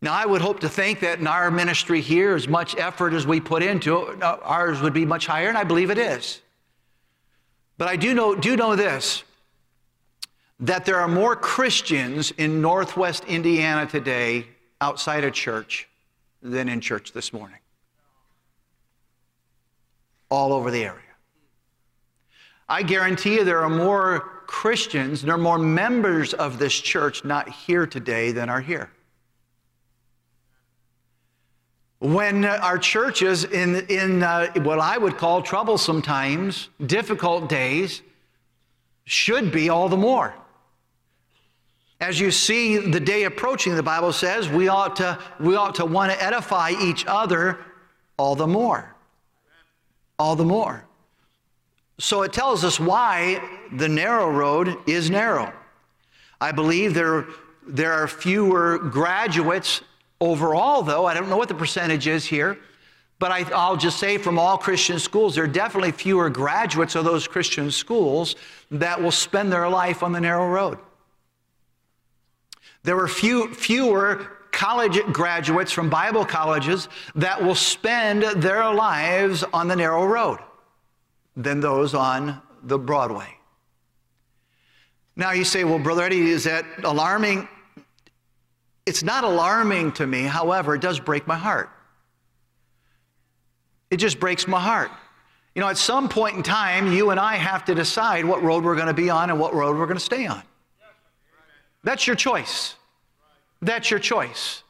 Now, 0.02 0.14
I 0.14 0.26
would 0.26 0.42
hope 0.42 0.60
to 0.60 0.70
think 0.70 1.00
that 1.00 1.20
in 1.20 1.28
our 1.28 1.50
ministry 1.50 2.02
here, 2.02 2.36
as 2.36 2.48
much 2.48 2.76
effort 2.78 3.14
as 3.14 3.26
we 3.26 3.40
put 3.40 3.64
into 3.64 4.08
it, 4.08 4.22
uh, 4.22 4.38
ours 4.44 4.82
would 4.82 4.94
be 4.94 5.06
much 5.06 5.26
higher, 5.26 5.48
and 5.48 5.58
I 5.58 5.64
believe 5.64 5.90
it 5.90 5.98
is. 5.98 6.42
But 7.78 7.88
I 7.88 7.96
do 7.96 8.14
know, 8.14 8.36
do 8.36 8.56
know 8.56 8.76
this 8.76 9.24
that 10.62 10.86
there 10.86 10.98
are 11.00 11.08
more 11.08 11.36
Christians 11.36 12.32
in 12.32 12.62
Northwest 12.62 13.26
Indiana 13.26 13.86
today 13.86 14.48
outside 14.80 15.26
of 15.26 15.34
church 15.34 15.90
than 16.42 16.70
in 16.70 16.80
church 16.80 17.12
this 17.12 17.34
morning. 17.34 17.60
All 20.30 20.54
over 20.54 20.72
the 20.72 20.84
area. 20.84 21.02
I 22.70 22.84
guarantee 22.84 23.36
you 23.36 23.44
there 23.44 23.62
are 23.62 23.70
more 23.70 24.44
Christians, 24.48 25.22
there 25.22 25.36
are 25.36 25.38
more 25.38 25.60
members 25.60 26.34
of 26.34 26.58
this 26.58 26.74
church 26.74 27.26
not 27.26 27.50
here 27.50 27.86
today 27.86 28.32
than 28.32 28.50
are 28.50 28.62
here. 28.62 28.90
When 32.00 32.46
our 32.46 32.78
churches, 32.78 33.46
in, 33.46 33.88
in 33.88 34.22
uh, 34.22 34.52
what 34.62 34.80
I 34.80 34.98
would 34.98 35.18
call 35.18 35.42
troublesome 35.42 36.02
times, 36.02 36.70
difficult 36.86 37.48
days, 37.50 38.02
should 39.06 39.52
be 39.52 39.70
all 39.70 39.88
the 39.88 39.98
more. 39.98 40.34
As 42.02 42.20
you 42.20 42.32
see 42.32 42.78
the 42.78 43.00
day 43.00 43.24
approaching, 43.24 43.76
the 43.76 43.84
Bible 43.84 44.12
says 44.12 44.50
we 44.50 44.68
ought 44.68 44.98
to, 44.98 45.18
we 45.40 45.56
ought 45.56 45.76
to 45.76 45.86
want 45.86 46.12
to 46.12 46.22
edify 46.22 46.72
each 46.82 47.06
other 47.08 47.60
all 48.18 48.36
the 48.36 48.48
more. 48.48 48.94
All 50.20 50.36
the 50.36 50.46
more. 50.46 50.86
So 51.98 52.24
it 52.24 52.34
tells 52.34 52.66
us 52.66 52.80
why 52.80 53.42
the 53.72 53.88
narrow 53.88 54.30
road 54.30 54.78
is 54.86 55.10
narrow. 55.10 55.54
I 56.42 56.52
believe 56.52 56.94
there, 56.94 57.26
there 57.66 57.94
are 57.94 58.08
fewer 58.08 58.78
graduates 58.78 59.82
overall, 60.20 60.82
though. 60.82 61.06
I 61.06 61.14
don't 61.14 61.30
know 61.30 61.38
what 61.38 61.48
the 61.50 61.56
percentage 61.56 62.08
is 62.08 62.26
here, 62.26 62.58
but 63.20 63.32
I, 63.32 63.42
I'll 63.54 63.78
just 63.78 64.00
say 64.00 64.18
from 64.18 64.38
all 64.38 64.58
Christian 64.58 65.00
schools, 65.00 65.36
there 65.36 65.44
are 65.44 65.48
definitely 65.48 65.92
fewer 65.92 66.30
graduates 66.30 66.96
of 66.96 67.06
those 67.06 67.28
Christian 67.28 67.72
schools 67.72 68.36
that 68.72 69.02
will 69.02 69.12
spend 69.12 69.52
their 69.52 69.70
life 69.70 70.04
on 70.04 70.12
the 70.12 70.22
narrow 70.22 70.50
road. 70.50 70.78
There 72.84 72.96
were 72.96 73.08
few, 73.08 73.54
fewer 73.54 74.32
college 74.52 75.02
graduates 75.12 75.72
from 75.72 75.90
Bible 75.90 76.24
colleges 76.24 76.88
that 77.16 77.42
will 77.42 77.56
spend 77.56 78.24
their 78.42 78.72
lives 78.74 79.44
on 79.54 79.68
the 79.68 79.76
narrow 79.76 80.06
road 80.06 80.40
than 81.36 81.60
those 81.60 81.94
on 81.94 82.42
the 82.64 82.78
Broadway. 82.78 83.28
Now 85.16 85.32
you 85.32 85.44
say, 85.44 85.64
well, 85.64 85.80
Brother 85.80 86.04
Eddie, 86.04 86.30
is 86.30 86.44
that 86.46 86.66
alarming? 86.84 87.48
It's 88.86 89.04
not 89.04 89.24
alarming 89.24 89.94
to 89.94 90.06
me, 90.06 90.24
however, 90.24 90.76
it 90.76 90.82
does 90.82 91.00
break 91.00 91.26
my 91.28 91.38
heart. 91.38 91.70
It 93.90 93.98
just 93.98 94.20
breaks 94.20 94.48
my 94.48 94.60
heart. 94.60 94.92
You 95.56 95.62
know, 95.62 95.70
at 95.70 95.78
some 95.78 96.10
point 96.10 96.36
in 96.36 96.44
time, 96.44 96.92
you 96.92 97.12
and 97.12 97.20
I 97.20 97.36
have 97.36 97.66
to 97.66 97.76
decide 97.76 98.26
what 98.26 98.44
road 98.44 98.64
we're 98.64 98.76
going 98.76 98.88
to 98.88 98.94
be 98.94 99.10
on 99.10 99.30
and 99.30 99.40
what 99.40 99.54
road 99.54 99.78
we're 99.78 99.86
going 99.86 99.98
to 99.98 100.04
stay 100.04 100.26
on. 100.26 100.44
That's 101.84 102.06
your 102.06 102.16
choice. 102.16 102.76
That's 103.62 103.90
your 103.90 104.00
choice. 104.00 104.64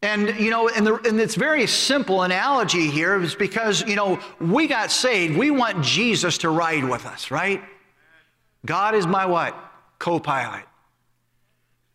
And, 0.00 0.38
you 0.38 0.50
know, 0.50 0.68
and, 0.68 0.86
the, 0.86 1.34
very 1.36 1.66
simple 1.66 2.22
analogy 2.22 2.88
here 2.88 3.20
is 3.20 3.34
because, 3.34 3.84
you 3.88 3.96
know, 3.96 4.20
we 4.40 4.68
got 4.68 4.92
saved. 4.92 5.36
We 5.36 5.50
want 5.50 5.82
Jesus 5.82 6.38
to 6.38 6.50
ride 6.50 6.84
with 6.84 7.04
us, 7.04 7.32
right? 7.32 7.60
God 8.64 8.94
is 8.94 9.06
my 9.06 9.26
what? 9.26 9.56
Co 9.98 10.20
pilot. 10.20 10.64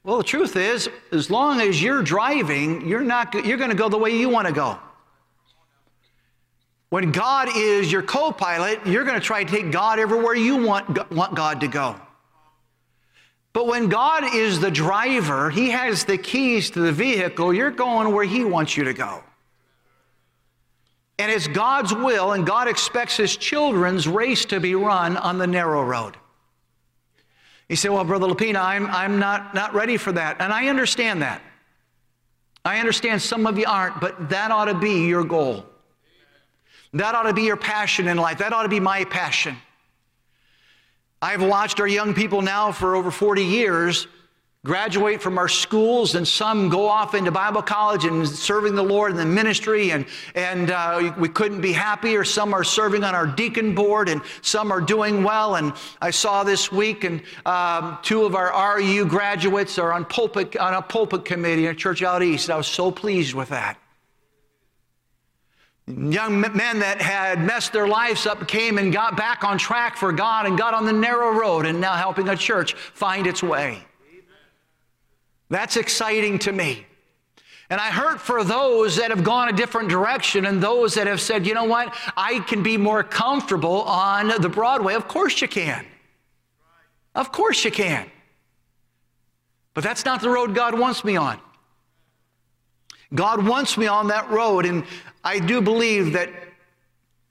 Well, 0.03 0.17
the 0.17 0.23
truth 0.23 0.57
is, 0.57 0.89
as 1.13 1.29
long 1.29 1.61
as 1.61 1.81
you're 1.81 2.03
driving, 2.03 2.85
you're, 2.87 3.03
not, 3.03 3.33
you're 3.45 3.57
going 3.57 3.69
to 3.69 3.75
go 3.75 3.87
the 3.87 3.97
way 3.97 4.17
you 4.17 4.27
want 4.27 4.47
to 4.47 4.53
go. 4.53 4.77
When 6.89 7.11
God 7.11 7.47
is 7.55 7.91
your 7.91 8.03
co 8.03 8.31
pilot, 8.31 8.85
you're 8.85 9.05
going 9.05 9.19
to 9.19 9.25
try 9.25 9.43
to 9.43 9.49
take 9.49 9.71
God 9.71 9.99
everywhere 9.99 10.35
you 10.35 10.63
want, 10.63 11.11
want 11.11 11.35
God 11.35 11.61
to 11.61 11.67
go. 11.67 11.95
But 13.53 13.67
when 13.67 13.87
God 13.87 14.35
is 14.35 14.59
the 14.59 14.69
driver, 14.69 15.49
He 15.49 15.69
has 15.69 16.03
the 16.03 16.17
keys 16.17 16.69
to 16.71 16.81
the 16.81 16.91
vehicle, 16.91 17.53
you're 17.53 17.71
going 17.71 18.13
where 18.13 18.25
He 18.25 18.43
wants 18.43 18.75
you 18.75 18.83
to 18.83 18.93
go. 18.93 19.23
And 21.17 21.31
it's 21.31 21.47
God's 21.47 21.93
will, 21.93 22.33
and 22.33 22.45
God 22.45 22.67
expects 22.67 23.15
His 23.15 23.37
children's 23.37 24.07
race 24.07 24.45
to 24.45 24.59
be 24.59 24.75
run 24.75 25.15
on 25.15 25.37
the 25.37 25.47
narrow 25.47 25.83
road. 25.83 26.17
You 27.73 27.77
say, 27.77 27.89
Well, 27.89 28.03
Brother 28.03 28.27
Lapina, 28.27 28.63
I'm, 28.63 28.85
I'm 28.85 29.17
not, 29.17 29.55
not 29.55 29.73
ready 29.73 29.97
for 29.97 30.11
that. 30.11 30.39
And 30.39 30.53
I 30.53 30.67
understand 30.67 31.23
that. 31.23 31.41
I 32.63 32.77
understand 32.77 33.19
some 33.19 33.47
of 33.47 33.57
you 33.57 33.65
aren't, 33.67 33.99
but 33.99 34.29
that 34.29 34.51
ought 34.51 34.65
to 34.65 34.75
be 34.75 35.07
your 35.07 35.23
goal. 35.23 35.65
That 36.93 37.15
ought 37.15 37.23
to 37.23 37.33
be 37.33 37.41
your 37.41 37.57
passion 37.57 38.07
in 38.07 38.17
life. 38.17 38.37
That 38.37 38.53
ought 38.53 38.61
to 38.61 38.69
be 38.69 38.79
my 38.79 39.05
passion. 39.05 39.57
I've 41.19 41.41
watched 41.41 41.79
our 41.79 41.87
young 41.87 42.13
people 42.13 42.43
now 42.43 42.71
for 42.71 42.95
over 42.95 43.09
40 43.09 43.43
years 43.43 44.05
graduate 44.65 45.21
from 45.21 45.37
our 45.37 45.49
schools, 45.49 46.15
and 46.15 46.25
some 46.25 46.69
go 46.69 46.87
off 46.87 47.15
into 47.15 47.29
Bible 47.29 47.61
college 47.61 48.05
and 48.05 48.25
serving 48.25 48.75
the 48.75 48.83
Lord 48.83 49.11
in 49.11 49.17
the 49.17 49.25
ministry, 49.25 49.91
and, 49.91 50.05
and 50.35 50.71
uh, 50.71 51.13
we 51.17 51.27
couldn't 51.27 51.59
be 51.59 51.73
happier. 51.73 52.23
Some 52.23 52.53
are 52.53 52.63
serving 52.63 53.03
on 53.03 53.13
our 53.13 53.27
deacon 53.27 53.75
board, 53.75 54.07
and 54.07 54.21
some 54.41 54.71
are 54.71 54.79
doing 54.79 55.21
well. 55.21 55.55
And 55.55 55.73
I 56.01 56.11
saw 56.11 56.45
this 56.45 56.71
week, 56.71 57.03
and 57.03 57.21
um, 57.45 57.97
two 58.03 58.23
of 58.23 58.35
our 58.35 58.77
RU 58.77 59.05
graduates 59.05 59.77
are 59.77 59.91
on, 59.91 60.05
pulpit, 60.05 60.55
on 60.55 60.73
a 60.73 60.81
pulpit 60.81 61.25
committee 61.25 61.65
in 61.65 61.71
a 61.71 61.75
church 61.75 62.01
out 62.01 62.23
east. 62.23 62.49
I 62.49 62.55
was 62.55 62.67
so 62.67 62.89
pleased 62.89 63.33
with 63.33 63.49
that. 63.49 63.77
Young 65.87 66.39
men 66.39 66.79
that 66.79 67.01
had 67.01 67.43
messed 67.43 67.73
their 67.73 67.89
lives 67.89 68.25
up 68.25 68.47
came 68.47 68.77
and 68.77 68.93
got 68.93 69.17
back 69.17 69.43
on 69.43 69.57
track 69.57 69.97
for 69.97 70.13
God 70.13 70.45
and 70.45 70.57
got 70.57 70.73
on 70.73 70.85
the 70.85 70.93
narrow 70.93 71.31
road 71.31 71.65
and 71.65 71.81
now 71.81 71.95
helping 71.95 72.29
a 72.29 72.37
church 72.37 72.75
find 72.75 73.27
its 73.27 73.43
way. 73.43 73.83
That's 75.53 75.77
exciting 75.77 76.39
to 76.39 76.51
me. 76.51 76.83
And 77.69 77.79
I 77.79 77.91
hurt 77.91 78.19
for 78.19 78.43
those 78.43 78.95
that 78.95 79.11
have 79.11 79.23
gone 79.23 79.49
a 79.49 79.51
different 79.53 79.87
direction 79.87 80.47
and 80.47 80.59
those 80.61 80.95
that 80.95 81.05
have 81.05 81.21
said, 81.21 81.45
you 81.45 81.53
know 81.53 81.65
what, 81.65 81.93
I 82.17 82.39
can 82.39 82.63
be 82.63 82.75
more 82.75 83.03
comfortable 83.03 83.83
on 83.83 84.29
the 84.41 84.49
Broadway. 84.49 84.95
Of 84.95 85.07
course 85.07 85.39
you 85.43 85.47
can. 85.47 85.85
Of 87.13 87.31
course 87.31 87.63
you 87.63 87.69
can. 87.69 88.09
But 89.75 89.83
that's 89.83 90.05
not 90.05 90.21
the 90.23 90.29
road 90.29 90.55
God 90.55 90.73
wants 90.77 91.03
me 91.03 91.17
on. 91.17 91.39
God 93.13 93.45
wants 93.45 93.77
me 93.77 93.85
on 93.85 94.07
that 94.07 94.31
road, 94.31 94.65
and 94.65 94.83
I 95.23 95.37
do 95.37 95.61
believe 95.61 96.13
that 96.13 96.31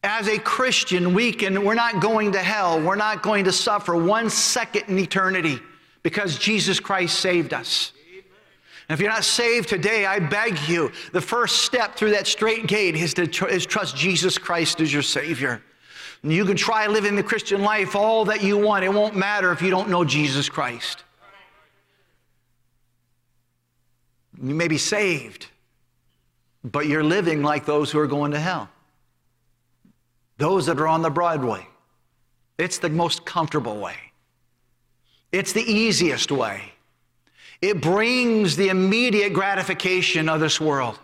as 0.05 0.29
a 0.29 0.39
Christian, 0.39 1.13
we 1.13 1.33
can, 1.33 1.65
we're 1.65 1.75
not 1.75 2.01
going 2.01 2.31
to 2.33 2.39
hell. 2.39 2.81
We're 2.81 2.95
not 2.95 3.21
going 3.21 3.47
to 3.47 3.53
suffer 3.53 3.97
one 3.97 4.31
second 4.31 4.85
in 4.87 4.97
eternity 5.01 5.59
because 6.05 6.39
Jesus 6.39 6.79
Christ 6.79 7.19
saved 7.19 7.53
us. 7.53 7.91
And 8.89 8.95
if 8.95 9.01
you're 9.01 9.11
not 9.11 9.25
saved 9.25 9.69
today, 9.69 10.07
I 10.07 10.19
beg 10.19 10.59
you, 10.69 10.93
the 11.13 11.21
first 11.21 11.63
step 11.63 11.95
through 11.95 12.11
that 12.11 12.27
straight 12.27 12.67
gate 12.67 12.97
is 12.97 13.15
to 13.15 13.27
tr- 13.27 13.49
is 13.49 13.65
trust 13.65 13.97
Jesus 13.97 14.39
Christ 14.39 14.81
as 14.81 14.93
your 14.93 15.03
Savior. 15.03 15.63
And 16.23 16.33
you 16.33 16.45
can 16.45 16.57
try 16.57 16.87
living 16.87 17.17
the 17.17 17.23
Christian 17.23 17.63
life 17.63 17.97
all 17.97 18.25
that 18.27 18.43
you 18.43 18.59
want. 18.59 18.85
It 18.85 18.93
won't 18.93 19.17
matter 19.17 19.53
if 19.53 19.63
you 19.63 19.71
don't 19.71 19.89
know 19.89 20.05
Jesus 20.05 20.49
Christ. 20.49 21.05
You 24.41 24.55
may 24.55 24.69
be 24.69 24.79
saved, 24.79 25.47
but 26.65 26.87
you're 26.87 27.05
living 27.05 27.43
like 27.43 27.65
those 27.65 27.91
who 27.91 27.99
are 27.99 28.07
going 28.07 28.33
to 28.33 28.41
hell. 28.41 28.69
Those 30.39 30.67
that 30.67 30.81
are 30.81 30.89
on 30.89 31.03
the 31.03 31.11
Broadway. 31.11 31.67
It's 32.59 32.79
the 32.79 32.91
most 32.91 33.25
comfortable 33.25 33.79
way, 33.79 33.97
it's 35.31 35.53
the 35.53 35.63
easiest 35.63 36.31
way. 36.31 36.72
It 37.63 37.81
brings 37.81 38.57
the 38.57 38.69
immediate 38.69 39.33
gratification 39.33 40.29
of 40.29 40.41
this 40.41 40.61
world. 40.61 40.99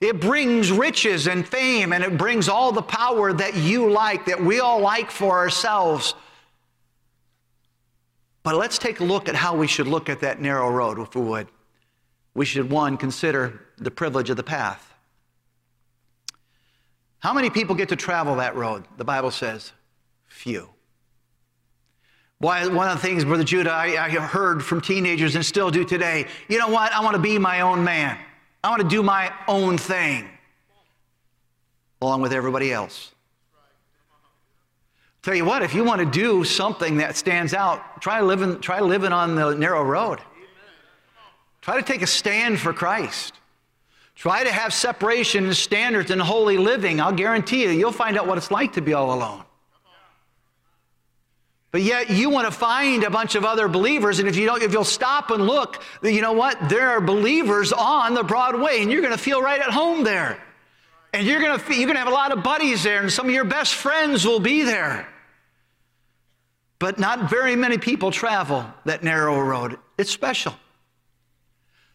It 0.00 0.20
brings 0.20 0.70
riches 0.70 1.26
and 1.26 1.48
fame, 1.48 1.94
and 1.94 2.04
it 2.04 2.18
brings 2.18 2.50
all 2.50 2.70
the 2.70 2.82
power 2.82 3.32
that 3.32 3.56
you 3.56 3.90
like, 3.90 4.26
that 4.26 4.44
we 4.44 4.60
all 4.60 4.80
like 4.80 5.10
for 5.10 5.38
ourselves. 5.38 6.14
But 8.42 8.56
let's 8.56 8.76
take 8.76 9.00
a 9.00 9.04
look 9.04 9.26
at 9.26 9.34
how 9.34 9.56
we 9.56 9.66
should 9.66 9.86
look 9.86 10.10
at 10.10 10.20
that 10.20 10.38
narrow 10.38 10.70
road, 10.70 10.98
if 10.98 11.14
we 11.14 11.22
would. 11.22 11.48
We 12.34 12.44
should, 12.44 12.70
one, 12.70 12.98
consider 12.98 13.62
the 13.78 13.90
privilege 13.90 14.28
of 14.28 14.36
the 14.36 14.42
path. 14.42 14.92
How 17.20 17.32
many 17.32 17.48
people 17.48 17.74
get 17.74 17.88
to 17.88 17.96
travel 17.96 18.36
that 18.36 18.54
road? 18.54 18.84
The 18.98 19.04
Bible 19.04 19.30
says 19.30 19.72
few. 20.26 20.73
Why, 22.38 22.66
one 22.66 22.88
of 22.88 23.00
the 23.00 23.06
things, 23.06 23.24
Brother 23.24 23.44
Judah, 23.44 23.72
I, 23.72 23.96
I 24.04 24.10
heard 24.10 24.64
from 24.64 24.80
teenagers 24.80 25.34
and 25.34 25.44
still 25.44 25.70
do 25.70 25.84
today 25.84 26.26
you 26.48 26.58
know 26.58 26.68
what? 26.68 26.92
I 26.92 27.02
want 27.02 27.16
to 27.16 27.22
be 27.22 27.38
my 27.38 27.60
own 27.60 27.84
man. 27.84 28.18
I 28.62 28.70
want 28.70 28.82
to 28.82 28.88
do 28.88 29.02
my 29.02 29.32
own 29.46 29.78
thing 29.78 30.28
along 32.00 32.22
with 32.22 32.32
everybody 32.32 32.72
else. 32.72 33.12
Tell 35.22 35.34
you 35.34 35.46
what, 35.46 35.62
if 35.62 35.74
you 35.74 35.84
want 35.84 36.00
to 36.00 36.06
do 36.06 36.44
something 36.44 36.98
that 36.98 37.16
stands 37.16 37.54
out, 37.54 38.02
try 38.02 38.20
living, 38.20 38.60
try 38.60 38.80
living 38.80 39.10
on 39.10 39.34
the 39.34 39.54
narrow 39.54 39.82
road. 39.82 40.20
Try 41.62 41.76
to 41.76 41.82
take 41.82 42.02
a 42.02 42.06
stand 42.06 42.60
for 42.60 42.74
Christ. 42.74 43.32
Try 44.14 44.44
to 44.44 44.52
have 44.52 44.74
separation 44.74 45.46
and 45.46 45.56
standards 45.56 46.10
and 46.10 46.20
holy 46.20 46.58
living. 46.58 47.00
I'll 47.00 47.12
guarantee 47.12 47.62
you, 47.62 47.70
you'll 47.70 47.90
find 47.90 48.18
out 48.18 48.26
what 48.26 48.36
it's 48.36 48.50
like 48.50 48.74
to 48.74 48.82
be 48.82 48.92
all 48.92 49.14
alone. 49.14 49.44
But 51.74 51.82
yet 51.82 52.08
you 52.08 52.30
want 52.30 52.46
to 52.46 52.52
find 52.52 53.02
a 53.02 53.10
bunch 53.10 53.34
of 53.34 53.44
other 53.44 53.66
believers, 53.66 54.20
and 54.20 54.28
if 54.28 54.36
you 54.36 54.46
don't, 54.46 54.62
if 54.62 54.72
you'll 54.72 54.84
stop 54.84 55.32
and 55.32 55.44
look, 55.44 55.82
you 56.04 56.22
know 56.22 56.32
what? 56.32 56.68
There 56.68 56.90
are 56.90 57.00
believers 57.00 57.72
on 57.72 58.14
the 58.14 58.22
Broadway, 58.22 58.80
and 58.80 58.92
you're 58.92 59.00
going 59.00 59.12
to 59.12 59.18
feel 59.18 59.42
right 59.42 59.60
at 59.60 59.70
home 59.70 60.04
there. 60.04 60.40
And 61.12 61.26
you're 61.26 61.40
going 61.40 61.58
to 61.58 61.74
you're 61.74 61.86
going 61.86 61.96
to 61.96 61.98
have 61.98 62.06
a 62.06 62.12
lot 62.12 62.30
of 62.30 62.44
buddies 62.44 62.84
there, 62.84 63.00
and 63.00 63.12
some 63.12 63.26
of 63.26 63.34
your 63.34 63.42
best 63.42 63.74
friends 63.74 64.24
will 64.24 64.38
be 64.38 64.62
there. 64.62 65.08
But 66.78 67.00
not 67.00 67.28
very 67.28 67.56
many 67.56 67.78
people 67.78 68.12
travel 68.12 68.64
that 68.84 69.02
narrow 69.02 69.40
road. 69.40 69.76
It's 69.98 70.12
special. 70.12 70.54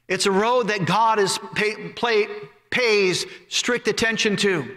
It's 0.10 0.26
a 0.26 0.32
road 0.32 0.68
that 0.68 0.88
God 0.88 1.20
is 1.20 1.40
pay, 1.56 1.88
play, 1.94 2.28
pays 2.70 3.26
strict 3.48 3.88
attention 3.88 4.36
to. 4.36 4.76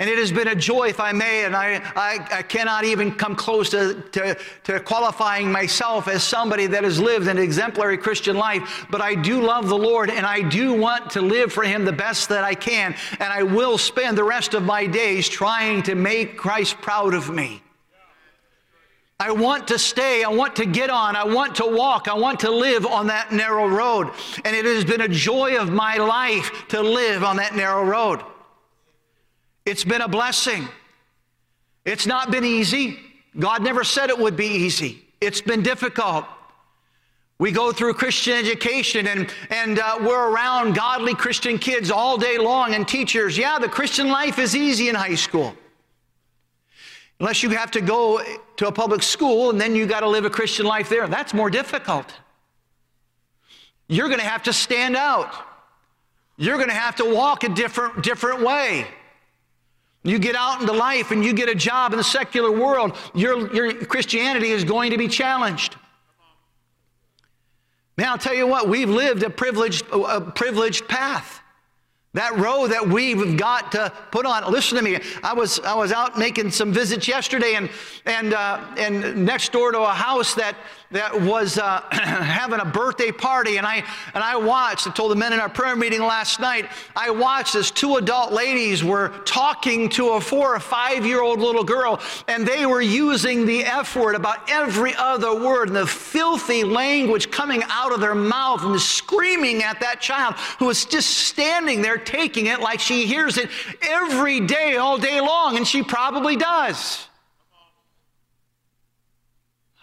And 0.00 0.08
it 0.08 0.16
has 0.16 0.32
been 0.32 0.48
a 0.48 0.54
joy, 0.54 0.88
if 0.88 0.98
I 0.98 1.12
may, 1.12 1.44
and 1.44 1.54
I, 1.54 1.74
I, 1.94 2.38
I 2.38 2.42
cannot 2.42 2.84
even 2.84 3.12
come 3.12 3.36
close 3.36 3.68
to, 3.68 4.02
to, 4.12 4.34
to, 4.64 4.80
qualifying 4.80 5.52
myself 5.52 6.08
as 6.08 6.24
somebody 6.24 6.66
that 6.68 6.84
has 6.84 6.98
lived 6.98 7.28
an 7.28 7.36
exemplary 7.36 7.98
Christian 7.98 8.34
life, 8.34 8.86
but 8.90 9.02
I 9.02 9.14
do 9.14 9.42
love 9.42 9.68
the 9.68 9.76
Lord 9.76 10.08
and 10.08 10.24
I 10.24 10.40
do 10.40 10.72
want 10.72 11.10
to 11.10 11.20
live 11.20 11.52
for 11.52 11.64
Him 11.64 11.84
the 11.84 11.92
best 11.92 12.30
that 12.30 12.44
I 12.44 12.54
can. 12.54 12.96
And 13.18 13.30
I 13.30 13.42
will 13.42 13.76
spend 13.76 14.16
the 14.16 14.24
rest 14.24 14.54
of 14.54 14.62
my 14.62 14.86
days 14.86 15.28
trying 15.28 15.82
to 15.82 15.94
make 15.94 16.38
Christ 16.38 16.78
proud 16.78 17.12
of 17.12 17.28
me. 17.28 17.62
I 19.18 19.32
want 19.32 19.68
to 19.68 19.78
stay. 19.78 20.24
I 20.24 20.30
want 20.30 20.56
to 20.56 20.64
get 20.64 20.88
on. 20.88 21.14
I 21.14 21.24
want 21.24 21.56
to 21.56 21.66
walk. 21.66 22.08
I 22.08 22.14
want 22.14 22.40
to 22.40 22.50
live 22.50 22.86
on 22.86 23.08
that 23.08 23.32
narrow 23.32 23.68
road. 23.68 24.12
And 24.46 24.56
it 24.56 24.64
has 24.64 24.82
been 24.82 25.02
a 25.02 25.08
joy 25.08 25.60
of 25.60 25.70
my 25.70 25.96
life 25.96 26.68
to 26.68 26.80
live 26.80 27.22
on 27.22 27.36
that 27.36 27.54
narrow 27.54 27.84
road. 27.84 28.24
It's 29.66 29.84
been 29.84 30.00
a 30.00 30.08
blessing. 30.08 30.68
It's 31.84 32.06
not 32.06 32.30
been 32.30 32.44
easy. 32.44 32.98
God 33.38 33.62
never 33.62 33.84
said 33.84 34.10
it 34.10 34.18
would 34.18 34.36
be 34.36 34.46
easy. 34.46 35.02
It's 35.20 35.40
been 35.40 35.62
difficult. 35.62 36.24
We 37.38 37.52
go 37.52 37.72
through 37.72 37.94
Christian 37.94 38.34
education 38.34 39.06
and, 39.06 39.32
and 39.48 39.78
uh, 39.78 39.98
we're 40.00 40.30
around 40.30 40.74
godly 40.74 41.14
Christian 41.14 41.58
kids 41.58 41.90
all 41.90 42.18
day 42.18 42.36
long 42.36 42.74
and 42.74 42.86
teachers. 42.86 43.38
Yeah, 43.38 43.58
the 43.58 43.68
Christian 43.68 44.08
life 44.08 44.38
is 44.38 44.54
easy 44.54 44.90
in 44.90 44.94
high 44.94 45.14
school. 45.14 45.54
Unless 47.18 47.42
you 47.42 47.50
have 47.50 47.70
to 47.72 47.80
go 47.80 48.22
to 48.56 48.68
a 48.68 48.72
public 48.72 49.02
school 49.02 49.50
and 49.50 49.60
then 49.60 49.74
you 49.74 49.86
got 49.86 50.00
to 50.00 50.08
live 50.08 50.24
a 50.24 50.30
Christian 50.30 50.66
life 50.66 50.88
there. 50.88 51.06
That's 51.06 51.32
more 51.32 51.48
difficult. 51.48 52.12
You're 53.88 54.08
going 54.08 54.20
to 54.20 54.26
have 54.26 54.42
to 54.44 54.52
stand 54.52 54.96
out. 54.96 55.32
You're 56.36 56.56
going 56.56 56.68
to 56.68 56.74
have 56.74 56.96
to 56.96 57.14
walk 57.14 57.44
a 57.44 57.48
different, 57.48 58.02
different 58.02 58.42
way. 58.42 58.86
You 60.02 60.18
get 60.18 60.34
out 60.34 60.60
into 60.60 60.72
life 60.72 61.10
and 61.10 61.24
you 61.24 61.32
get 61.34 61.48
a 61.48 61.54
job 61.54 61.92
in 61.92 61.98
the 61.98 62.04
secular 62.04 62.50
world, 62.50 62.96
your, 63.14 63.54
your 63.54 63.84
Christianity 63.84 64.50
is 64.50 64.64
going 64.64 64.92
to 64.92 64.98
be 64.98 65.08
challenged. 65.08 65.76
Man, 67.98 68.08
I'll 68.08 68.18
tell 68.18 68.34
you 68.34 68.46
what, 68.46 68.66
we've 68.66 68.88
lived 68.88 69.22
a 69.22 69.28
privileged, 69.28 69.84
a 69.92 70.20
privileged 70.22 70.88
path. 70.88 71.40
That 72.14 72.38
road 72.38 72.68
that 72.68 72.88
we've 72.88 73.36
got 73.36 73.70
to 73.72 73.92
put 74.10 74.26
on. 74.26 74.50
Listen 74.50 74.78
to 74.78 74.82
me. 74.82 74.98
I 75.22 75.32
was 75.32 75.60
I 75.60 75.74
was 75.74 75.92
out 75.92 76.18
making 76.18 76.50
some 76.50 76.72
visits 76.72 77.06
yesterday, 77.06 77.54
and 77.54 77.70
and 78.04 78.34
uh, 78.34 78.64
and 78.76 79.24
next 79.24 79.52
door 79.52 79.70
to 79.70 79.78
a 79.78 79.92
house 79.92 80.34
that 80.34 80.56
that 80.92 81.20
was 81.20 81.56
uh, 81.56 81.82
having 81.92 82.58
a 82.58 82.64
birthday 82.64 83.12
party, 83.12 83.58
and 83.58 83.66
I 83.66 83.84
and 84.14 84.24
I 84.24 84.36
watched. 84.36 84.88
I 84.88 84.90
told 84.90 85.12
the 85.12 85.16
men 85.16 85.32
in 85.32 85.38
our 85.38 85.48
prayer 85.48 85.76
meeting 85.76 86.00
last 86.00 86.40
night. 86.40 86.68
I 86.96 87.10
watched 87.10 87.54
as 87.54 87.70
two 87.70 87.96
adult 87.96 88.32
ladies 88.32 88.82
were 88.82 89.10
talking 89.24 89.88
to 89.90 90.10
a 90.10 90.20
four 90.20 90.54
or 90.54 90.60
five 90.60 91.06
year 91.06 91.22
old 91.22 91.38
little 91.38 91.62
girl, 91.62 92.00
and 92.26 92.46
they 92.46 92.66
were 92.66 92.80
using 92.80 93.46
the 93.46 93.64
F 93.64 93.94
word 93.94 94.16
about 94.16 94.50
every 94.50 94.94
other 94.96 95.32
word, 95.32 95.68
and 95.68 95.76
the 95.76 95.86
filthy 95.86 96.64
language 96.64 97.30
coming 97.30 97.62
out 97.68 97.92
of 97.92 98.00
their 98.00 98.14
mouth, 98.14 98.64
and 98.64 98.80
screaming 98.80 99.62
at 99.62 99.78
that 99.80 100.00
child 100.00 100.34
who 100.58 100.66
was 100.66 100.84
just 100.84 101.08
standing 101.10 101.82
there 101.82 101.98
taking 101.98 102.46
it 102.46 102.60
like 102.60 102.80
she 102.80 103.06
hears 103.06 103.38
it 103.38 103.48
every 103.82 104.40
day, 104.40 104.76
all 104.76 104.98
day 104.98 105.20
long, 105.20 105.56
and 105.56 105.66
she 105.66 105.84
probably 105.84 106.36
does. 106.36 107.06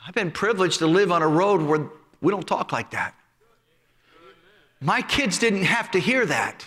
I've 0.07 0.13
been 0.13 0.31
privileged 0.31 0.79
to 0.79 0.87
live 0.87 1.11
on 1.11 1.21
a 1.21 1.27
road 1.27 1.61
where 1.61 1.85
we 2.21 2.31
don't 2.31 2.47
talk 2.47 2.71
like 2.71 2.91
that. 2.91 3.13
My 4.79 5.01
kids 5.01 5.37
didn't 5.37 5.63
have 5.63 5.91
to 5.91 5.99
hear 5.99 6.25
that. 6.25 6.65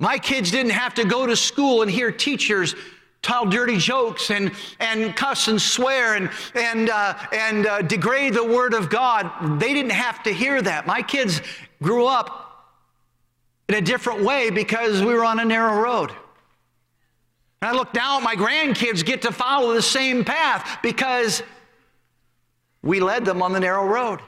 My 0.00 0.18
kids 0.18 0.50
didn't 0.50 0.72
have 0.72 0.94
to 0.94 1.04
go 1.04 1.26
to 1.26 1.36
school 1.36 1.82
and 1.82 1.90
hear 1.90 2.10
teachers 2.10 2.74
tell 3.22 3.46
dirty 3.46 3.76
jokes 3.76 4.30
and, 4.30 4.50
and 4.80 5.14
cuss 5.14 5.46
and 5.46 5.62
swear 5.62 6.16
and, 6.16 6.30
and, 6.54 6.90
uh, 6.90 7.14
and 7.32 7.66
uh, 7.66 7.82
degrade 7.82 8.34
the 8.34 8.44
Word 8.44 8.74
of 8.74 8.88
God. 8.90 9.60
They 9.60 9.72
didn't 9.72 9.92
have 9.92 10.24
to 10.24 10.32
hear 10.32 10.60
that. 10.62 10.86
My 10.86 11.02
kids 11.02 11.42
grew 11.80 12.06
up 12.06 12.66
in 13.68 13.76
a 13.76 13.80
different 13.80 14.24
way 14.24 14.50
because 14.50 15.00
we 15.00 15.14
were 15.14 15.24
on 15.24 15.38
a 15.38 15.44
narrow 15.44 15.80
road. 15.80 16.10
And 17.62 17.70
I 17.70 17.72
look 17.72 17.94
at 17.94 18.22
my 18.22 18.34
grandkids 18.36 19.04
get 19.04 19.22
to 19.22 19.32
follow 19.32 19.74
the 19.74 19.82
same 19.82 20.24
path 20.24 20.78
because 20.82 21.42
we 22.82 23.00
led 23.00 23.24
them 23.24 23.42
on 23.42 23.52
the 23.52 23.60
narrow 23.60 23.86
road. 23.86 24.20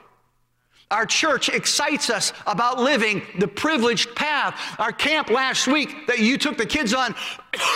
Our 0.91 1.07
church 1.07 1.49
excites 1.49 2.11
us 2.11 2.35
about 2.47 2.79
living 2.79 3.23
the 3.39 3.49
privileged 3.49 4.15
path. 4.15 4.61
Our 4.79 4.93
camp 4.93 5.31
last 5.31 5.67
week 5.67 6.07
that 6.07 6.19
you 6.19 6.37
took 6.37 6.59
the 6.59 6.67
kids 6.67 6.93
on, 6.93 7.15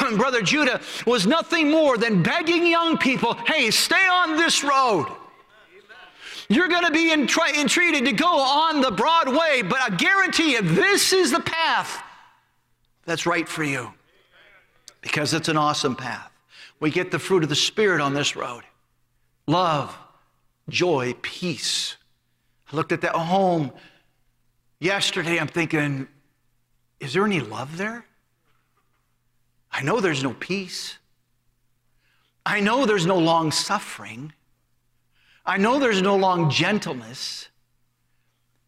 Brother 0.18 0.42
Judah, 0.42 0.82
was 1.06 1.26
nothing 1.26 1.70
more 1.70 1.96
than 1.96 2.22
begging 2.22 2.66
young 2.66 2.98
people 2.98 3.32
hey, 3.46 3.70
stay 3.70 3.94
on 3.94 4.36
this 4.36 4.62
road. 4.62 5.06
You're 6.48 6.68
going 6.68 6.84
to 6.84 6.92
be 6.92 7.10
entreated 7.12 8.04
to 8.04 8.12
go 8.12 8.38
on 8.38 8.82
the 8.82 8.90
broad 8.90 9.28
way, 9.28 9.62
but 9.62 9.80
I 9.80 9.96
guarantee 9.96 10.52
you, 10.52 10.60
this 10.60 11.12
is 11.14 11.30
the 11.30 11.40
path 11.40 12.02
that's 13.06 13.24
right 13.24 13.48
for 13.48 13.64
you 13.64 13.92
because 15.06 15.32
it's 15.34 15.48
an 15.48 15.56
awesome 15.56 15.94
path. 15.94 16.32
We 16.80 16.90
get 16.90 17.12
the 17.12 17.20
fruit 17.20 17.44
of 17.44 17.48
the 17.48 17.54
Spirit 17.54 18.00
on 18.00 18.12
this 18.12 18.34
road 18.34 18.64
love, 19.46 19.96
joy, 20.68 21.14
peace. 21.22 21.96
I 22.72 22.74
looked 22.74 22.90
at 22.90 23.02
that 23.02 23.14
home 23.14 23.70
yesterday. 24.80 25.38
I'm 25.38 25.46
thinking, 25.46 26.08
is 26.98 27.12
there 27.12 27.24
any 27.24 27.38
love 27.38 27.76
there? 27.76 28.04
I 29.70 29.82
know 29.82 30.00
there's 30.00 30.24
no 30.24 30.34
peace. 30.34 30.98
I 32.44 32.58
know 32.58 32.84
there's 32.84 33.06
no 33.06 33.18
long 33.18 33.52
suffering. 33.52 34.32
I 35.44 35.56
know 35.56 35.78
there's 35.78 36.02
no 36.02 36.16
long 36.16 36.50
gentleness. 36.50 37.48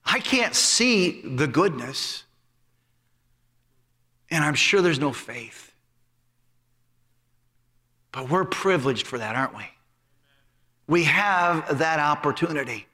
I 0.04 0.20
can't 0.20 0.54
see 0.54 1.20
the 1.22 1.48
goodness. 1.48 2.22
And 4.30 4.44
I'm 4.44 4.54
sure 4.54 4.80
there's 4.80 5.00
no 5.00 5.12
faith. 5.12 5.67
But 8.18 8.30
we're 8.30 8.44
privileged 8.44 9.06
for 9.06 9.16
that, 9.16 9.36
aren't 9.36 9.56
we? 9.56 9.62
We 10.88 11.04
have 11.04 11.78
that 11.78 12.00
opportunity. 12.00 12.88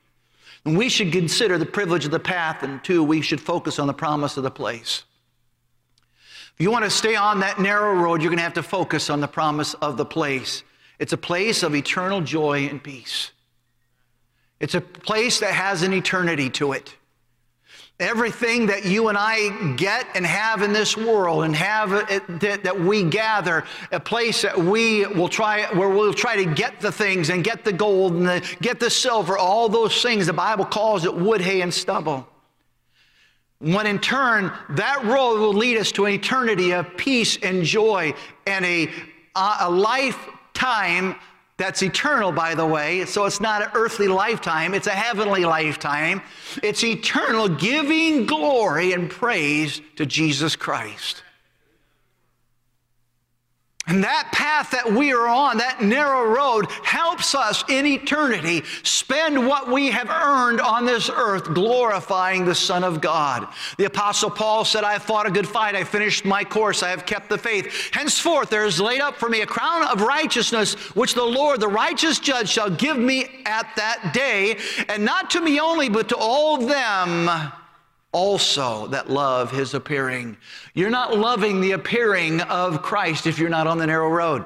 And 0.66 0.76
we 0.76 0.90
should 0.90 1.12
consider 1.12 1.56
the 1.56 1.64
privilege 1.64 2.04
of 2.04 2.10
the 2.10 2.20
path, 2.20 2.62
and 2.62 2.84
two, 2.84 3.02
we 3.02 3.22
should 3.22 3.40
focus 3.40 3.78
on 3.78 3.86
the 3.86 3.94
promise 3.94 4.36
of 4.36 4.42
the 4.42 4.50
place. 4.50 5.04
If 6.52 6.56
you 6.58 6.70
want 6.70 6.84
to 6.84 6.90
stay 6.90 7.16
on 7.16 7.40
that 7.40 7.58
narrow 7.58 7.94
road, 7.94 8.20
you're 8.20 8.28
going 8.28 8.36
to 8.36 8.42
have 8.42 8.52
to 8.52 8.62
focus 8.62 9.08
on 9.08 9.22
the 9.22 9.26
promise 9.26 9.72
of 9.72 9.96
the 9.96 10.04
place. 10.04 10.62
It's 10.98 11.14
a 11.14 11.16
place 11.16 11.62
of 11.62 11.74
eternal 11.74 12.20
joy 12.20 12.68
and 12.68 12.84
peace. 12.84 13.30
It's 14.60 14.74
a 14.74 14.82
place 14.82 15.40
that 15.40 15.54
has 15.54 15.82
an 15.82 15.94
eternity 15.94 16.50
to 16.50 16.72
it. 16.72 16.94
Everything 18.00 18.66
that 18.66 18.84
you 18.84 19.08
and 19.08 19.16
I 19.16 19.74
get 19.76 20.06
and 20.16 20.26
have 20.26 20.62
in 20.62 20.72
this 20.72 20.96
world 20.96 21.44
and 21.44 21.54
have 21.54 21.92
uh, 21.92 22.04
it, 22.10 22.40
that, 22.40 22.64
that 22.64 22.80
we 22.80 23.04
gather, 23.04 23.64
a 23.92 24.00
place 24.00 24.42
that 24.42 24.58
we 24.58 25.06
will 25.06 25.28
try, 25.28 25.66
where 25.74 25.88
we'll 25.88 26.12
try 26.12 26.34
to 26.34 26.44
get 26.44 26.80
the 26.80 26.90
things 26.90 27.30
and 27.30 27.44
get 27.44 27.64
the 27.64 27.72
gold 27.72 28.14
and 28.14 28.26
the, 28.26 28.56
get 28.60 28.80
the 28.80 28.90
silver, 28.90 29.38
all 29.38 29.68
those 29.68 30.02
things, 30.02 30.26
the 30.26 30.32
Bible 30.32 30.64
calls 30.64 31.04
it 31.04 31.14
wood, 31.14 31.40
hay, 31.40 31.60
and 31.60 31.72
stubble. 31.72 32.26
When 33.60 33.86
in 33.86 34.00
turn, 34.00 34.52
that 34.70 35.04
road 35.04 35.38
will 35.38 35.54
lead 35.54 35.78
us 35.78 35.92
to 35.92 36.06
an 36.06 36.14
eternity 36.14 36.72
of 36.72 36.96
peace 36.96 37.38
and 37.42 37.62
joy 37.62 38.12
and 38.44 38.64
a, 38.64 38.90
a 39.36 39.70
lifetime 39.70 41.14
that's 41.56 41.82
eternal, 41.82 42.30
by 42.30 42.54
the 42.54 42.66
way. 42.66 43.04
So 43.06 43.24
it's 43.24 43.40
not 43.40 43.62
an 43.62 43.70
earthly 43.74 44.08
lifetime, 44.08 44.74
it's 44.74 44.86
a 44.86 44.90
heavenly 44.90 45.44
lifetime. 45.44 46.22
It's 46.62 46.84
eternal, 46.84 47.48
giving 47.48 48.26
glory 48.26 48.92
and 48.92 49.10
praise 49.10 49.80
to 49.96 50.06
Jesus 50.06 50.54
Christ. 50.54 51.23
And 53.86 54.02
that 54.02 54.30
path 54.32 54.70
that 54.70 54.90
we 54.90 55.12
are 55.12 55.28
on, 55.28 55.58
that 55.58 55.82
narrow 55.82 56.24
road, 56.24 56.70
helps 56.82 57.34
us 57.34 57.62
in 57.68 57.84
eternity 57.84 58.62
spend 58.82 59.46
what 59.46 59.70
we 59.70 59.90
have 59.90 60.08
earned 60.08 60.62
on 60.62 60.86
this 60.86 61.10
earth 61.10 61.52
glorifying 61.52 62.46
the 62.46 62.54
Son 62.54 62.82
of 62.82 63.02
God. 63.02 63.46
The 63.76 63.84
Apostle 63.84 64.30
Paul 64.30 64.64
said, 64.64 64.84
I 64.84 64.94
have 64.94 65.02
fought 65.02 65.26
a 65.26 65.30
good 65.30 65.46
fight, 65.46 65.74
I 65.74 65.84
finished 65.84 66.24
my 66.24 66.44
course, 66.44 66.82
I 66.82 66.88
have 66.88 67.04
kept 67.04 67.28
the 67.28 67.36
faith. 67.36 67.90
Henceforth 67.92 68.48
there 68.48 68.64
is 68.64 68.80
laid 68.80 69.02
up 69.02 69.16
for 69.16 69.28
me 69.28 69.42
a 69.42 69.46
crown 69.46 69.86
of 69.88 70.00
righteousness, 70.00 70.74
which 70.94 71.12
the 71.12 71.22
Lord, 71.22 71.60
the 71.60 71.68
righteous 71.68 72.18
judge, 72.18 72.48
shall 72.48 72.70
give 72.70 72.96
me 72.96 73.42
at 73.44 73.68
that 73.76 74.14
day, 74.14 74.58
and 74.88 75.04
not 75.04 75.28
to 75.30 75.42
me 75.42 75.60
only, 75.60 75.90
but 75.90 76.08
to 76.08 76.16
all 76.16 76.56
them 76.56 77.52
also 78.14 78.86
that 78.86 79.10
love 79.10 79.50
his 79.50 79.74
appearing. 79.74 80.36
You're 80.72 80.88
not 80.88 81.18
loving 81.18 81.60
the 81.60 81.72
appearing 81.72 82.40
of 82.42 82.80
Christ 82.80 83.26
if 83.26 83.38
you're 83.38 83.50
not 83.50 83.66
on 83.66 83.76
the 83.76 83.86
narrow 83.86 84.08
road. 84.08 84.44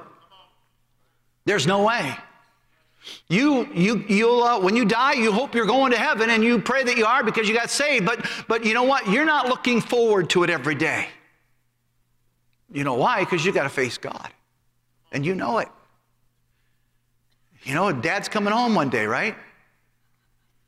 There's 1.45 1.67
no 1.67 1.85
way. 1.85 2.17
You, 3.29 3.69
you, 3.73 4.05
you'll, 4.09 4.43
uh, 4.43 4.59
when 4.61 4.75
you 4.75 4.85
die, 4.85 5.13
you 5.13 5.31
hope 5.33 5.55
you're 5.55 5.67
going 5.67 5.93
to 5.93 5.99
heaven 5.99 6.31
and 6.31 6.43
you 6.43 6.59
pray 6.59 6.83
that 6.83 6.97
you 6.97 7.05
are 7.05 7.23
because 7.23 7.49
you 7.49 7.55
got 7.55 7.71
saved. 7.71 8.05
But, 8.05 8.27
but 8.49 8.65
you 8.65 8.75
know 8.75 8.83
what? 8.83 9.09
You're 9.09 9.25
not 9.25 9.49
looking 9.49 9.81
forward 9.81 10.31
to 10.31 10.45
it 10.45 10.51
every 10.51 10.75
day. 10.75 11.07
You 12.73 12.85
know 12.85 12.95
why? 12.95 13.21
Because 13.21 13.45
you 13.45 13.53
got 13.53 13.63
to 13.65 13.69
face 13.69 13.99
God. 13.99 14.31
And 15.13 15.25
you 15.25 15.35
know 15.35 15.59
it. 15.59 15.69
You 17.63 17.75
know, 17.75 17.93
dad's 17.93 18.29
coming 18.29 18.53
home 18.53 18.75
one 18.75 18.89
day, 18.89 19.07
right? 19.07 19.37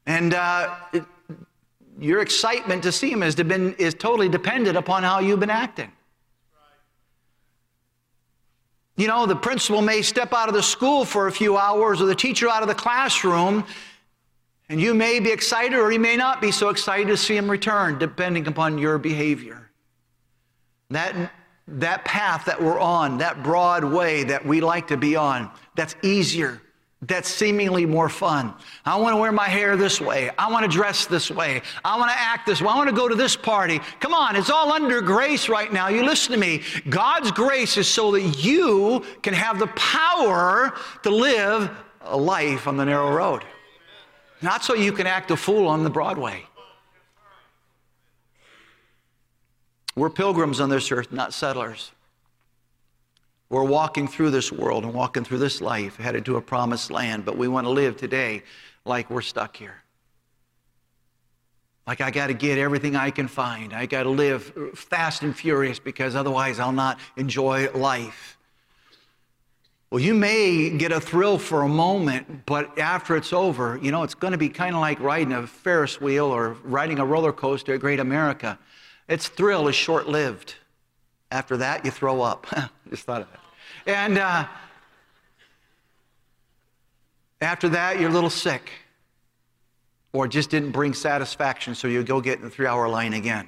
And 0.06 0.34
uh, 0.34 0.74
your 2.00 2.22
excitement 2.22 2.82
to 2.82 2.92
see 2.92 3.12
him 3.12 3.22
is, 3.22 3.34
been, 3.34 3.74
is 3.74 3.92
totally 3.94 4.28
dependent 4.28 4.76
upon 4.76 5.02
how 5.02 5.20
you've 5.20 5.40
been 5.40 5.50
acting. 5.50 5.92
You 8.96 9.06
know, 9.06 9.26
the 9.26 9.36
principal 9.36 9.82
may 9.82 10.02
step 10.02 10.32
out 10.32 10.48
of 10.48 10.54
the 10.54 10.62
school 10.62 11.04
for 11.04 11.26
a 11.26 11.32
few 11.32 11.56
hours 11.56 12.00
or 12.00 12.06
the 12.06 12.14
teacher 12.14 12.48
out 12.48 12.62
of 12.62 12.68
the 12.68 12.74
classroom, 12.74 13.64
and 14.68 14.80
you 14.80 14.94
may 14.94 15.20
be 15.20 15.30
excited 15.30 15.78
or 15.78 15.92
you 15.92 16.00
may 16.00 16.16
not 16.16 16.40
be 16.40 16.50
so 16.50 16.70
excited 16.70 17.08
to 17.08 17.16
see 17.16 17.36
him 17.36 17.50
return, 17.50 17.98
depending 17.98 18.46
upon 18.46 18.78
your 18.78 18.98
behavior. 18.98 19.70
That, 20.90 21.32
that 21.68 22.04
path 22.04 22.46
that 22.46 22.62
we're 22.62 22.80
on, 22.80 23.18
that 23.18 23.42
broad 23.42 23.84
way 23.84 24.24
that 24.24 24.44
we 24.44 24.60
like 24.60 24.88
to 24.88 24.96
be 24.96 25.16
on, 25.16 25.50
that's 25.76 25.96
easier 26.02 26.60
that's 27.02 27.28
seemingly 27.28 27.86
more 27.86 28.10
fun. 28.10 28.52
I 28.84 28.96
want 28.98 29.14
to 29.14 29.20
wear 29.20 29.32
my 29.32 29.48
hair 29.48 29.76
this 29.76 30.00
way. 30.00 30.30
I 30.38 30.50
want 30.50 30.70
to 30.70 30.70
dress 30.70 31.06
this 31.06 31.30
way. 31.30 31.62
I 31.82 31.98
want 31.98 32.10
to 32.10 32.16
act 32.18 32.46
this 32.46 32.60
way. 32.60 32.68
I 32.68 32.76
want 32.76 32.90
to 32.90 32.94
go 32.94 33.08
to 33.08 33.14
this 33.14 33.36
party. 33.36 33.80
Come 34.00 34.12
on, 34.12 34.36
it's 34.36 34.50
all 34.50 34.70
under 34.70 35.00
grace 35.00 35.48
right 35.48 35.72
now. 35.72 35.88
You 35.88 36.04
listen 36.04 36.32
to 36.32 36.38
me. 36.38 36.62
God's 36.90 37.30
grace 37.30 37.78
is 37.78 37.88
so 37.88 38.12
that 38.12 38.44
you 38.44 39.02
can 39.22 39.32
have 39.32 39.58
the 39.58 39.68
power 39.68 40.74
to 41.02 41.10
live 41.10 41.70
a 42.02 42.16
life 42.16 42.66
on 42.66 42.76
the 42.76 42.84
narrow 42.84 43.12
road, 43.12 43.44
not 44.42 44.62
so 44.62 44.74
you 44.74 44.92
can 44.92 45.06
act 45.06 45.30
a 45.30 45.36
fool 45.36 45.68
on 45.68 45.84
the 45.84 45.90
Broadway. 45.90 46.44
We're 49.96 50.10
pilgrims 50.10 50.60
on 50.60 50.68
this 50.70 50.90
earth, 50.92 51.12
not 51.12 51.32
settlers. 51.32 51.92
We're 53.50 53.64
walking 53.64 54.06
through 54.06 54.30
this 54.30 54.52
world 54.52 54.84
and 54.84 54.94
walking 54.94 55.24
through 55.24 55.38
this 55.38 55.60
life, 55.60 55.96
headed 55.96 56.24
to 56.26 56.36
a 56.36 56.40
promised 56.40 56.90
land, 56.92 57.24
but 57.24 57.36
we 57.36 57.48
want 57.48 57.66
to 57.66 57.70
live 57.70 57.96
today 57.96 58.44
like 58.84 59.10
we're 59.10 59.22
stuck 59.22 59.56
here. 59.56 59.82
Like 61.84 62.00
I 62.00 62.12
got 62.12 62.28
to 62.28 62.34
get 62.34 62.58
everything 62.58 62.94
I 62.94 63.10
can 63.10 63.26
find. 63.26 63.72
I 63.72 63.86
got 63.86 64.04
to 64.04 64.10
live 64.10 64.52
fast 64.76 65.22
and 65.22 65.36
furious 65.36 65.80
because 65.80 66.14
otherwise 66.14 66.60
I'll 66.60 66.70
not 66.70 67.00
enjoy 67.16 67.68
life. 67.72 68.38
Well, 69.90 70.00
you 70.00 70.14
may 70.14 70.70
get 70.70 70.92
a 70.92 71.00
thrill 71.00 71.36
for 71.36 71.62
a 71.62 71.68
moment, 71.68 72.46
but 72.46 72.78
after 72.78 73.16
it's 73.16 73.32
over, 73.32 73.80
you 73.82 73.90
know, 73.90 74.04
it's 74.04 74.14
going 74.14 74.30
to 74.30 74.38
be 74.38 74.48
kind 74.48 74.76
of 74.76 74.80
like 74.80 75.00
riding 75.00 75.32
a 75.32 75.44
Ferris 75.48 76.00
wheel 76.00 76.26
or 76.26 76.52
riding 76.62 77.00
a 77.00 77.04
roller 77.04 77.32
coaster 77.32 77.74
at 77.74 77.80
Great 77.80 77.98
America. 77.98 78.56
Its 79.08 79.26
thrill 79.26 79.66
is 79.66 79.74
short 79.74 80.06
lived. 80.06 80.54
After 81.30 81.56
that, 81.58 81.84
you 81.84 81.90
throw 81.90 82.22
up. 82.22 82.46
Just 82.90 83.04
thought 83.04 83.22
of 83.22 83.28
that. 83.30 83.40
And 83.86 84.18
uh, 84.18 84.46
after 87.40 87.68
that, 87.70 88.00
you're 88.00 88.10
a 88.10 88.12
little 88.12 88.30
sick 88.30 88.70
or 90.12 90.26
just 90.26 90.50
didn't 90.50 90.72
bring 90.72 90.92
satisfaction, 90.92 91.74
so 91.74 91.88
you 91.88 92.02
go 92.02 92.20
get 92.20 92.38
in 92.38 92.44
the 92.44 92.50
three 92.50 92.66
hour 92.66 92.88
line 92.88 93.12
again. 93.14 93.46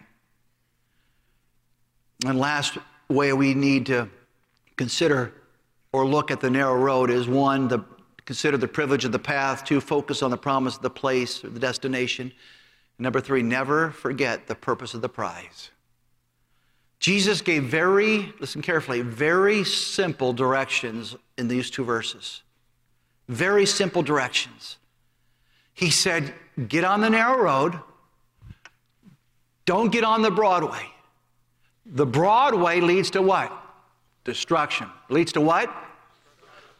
And 2.25 2.39
last 2.39 2.79
way 3.09 3.33
we 3.33 3.55
need 3.55 3.87
to 3.87 4.09
consider 4.77 5.33
or 5.93 6.07
look 6.07 6.31
at 6.31 6.41
the 6.41 6.51
narrow 6.51 6.77
road 6.77 7.11
is 7.11 7.29
one, 7.29 7.69
the, 7.69 7.85
consider 8.25 8.57
the 8.57 8.69
privilege 8.69 9.05
of 9.05 9.13
the 9.13 9.19
path, 9.19 9.65
two, 9.65 9.81
focus 9.81 10.23
on 10.23 10.31
the 10.31 10.37
promise 10.37 10.77
of 10.77 10.83
the 10.83 10.91
place 10.91 11.45
or 11.45 11.51
the 11.51 11.61
destination. 11.61 12.33
Number 12.99 13.21
three, 13.21 13.43
never 13.43 13.91
forget 13.91 14.47
the 14.47 14.55
purpose 14.55 14.95
of 14.95 15.03
the 15.03 15.09
prize. 15.09 15.71
Jesus 17.03 17.41
gave 17.41 17.65
very, 17.65 18.33
listen 18.39 18.63
carefully, 18.63 19.01
very 19.03 19.65
simple 19.65 20.33
directions 20.33 21.17
in 21.37 21.49
these 21.49 21.69
two 21.69 21.85
verses. 21.85 22.43
Very 23.29 23.67
simple 23.67 24.05
directions. 24.05 24.77
He 25.75 25.91
said, 25.91 26.33
Get 26.69 26.85
on 26.85 27.01
the 27.01 27.11
narrow 27.11 27.43
road, 27.43 27.81
don't 29.65 29.91
get 29.91 30.05
on 30.05 30.23
the 30.23 30.31
Broadway. 30.31 30.87
The 31.87 32.07
Broadway 32.07 32.81
leads 32.81 33.11
to 33.11 33.23
what? 33.23 33.53
Destruction. 34.23 34.87
Leads 35.09 35.33
to 35.33 35.41
what? 35.41 35.75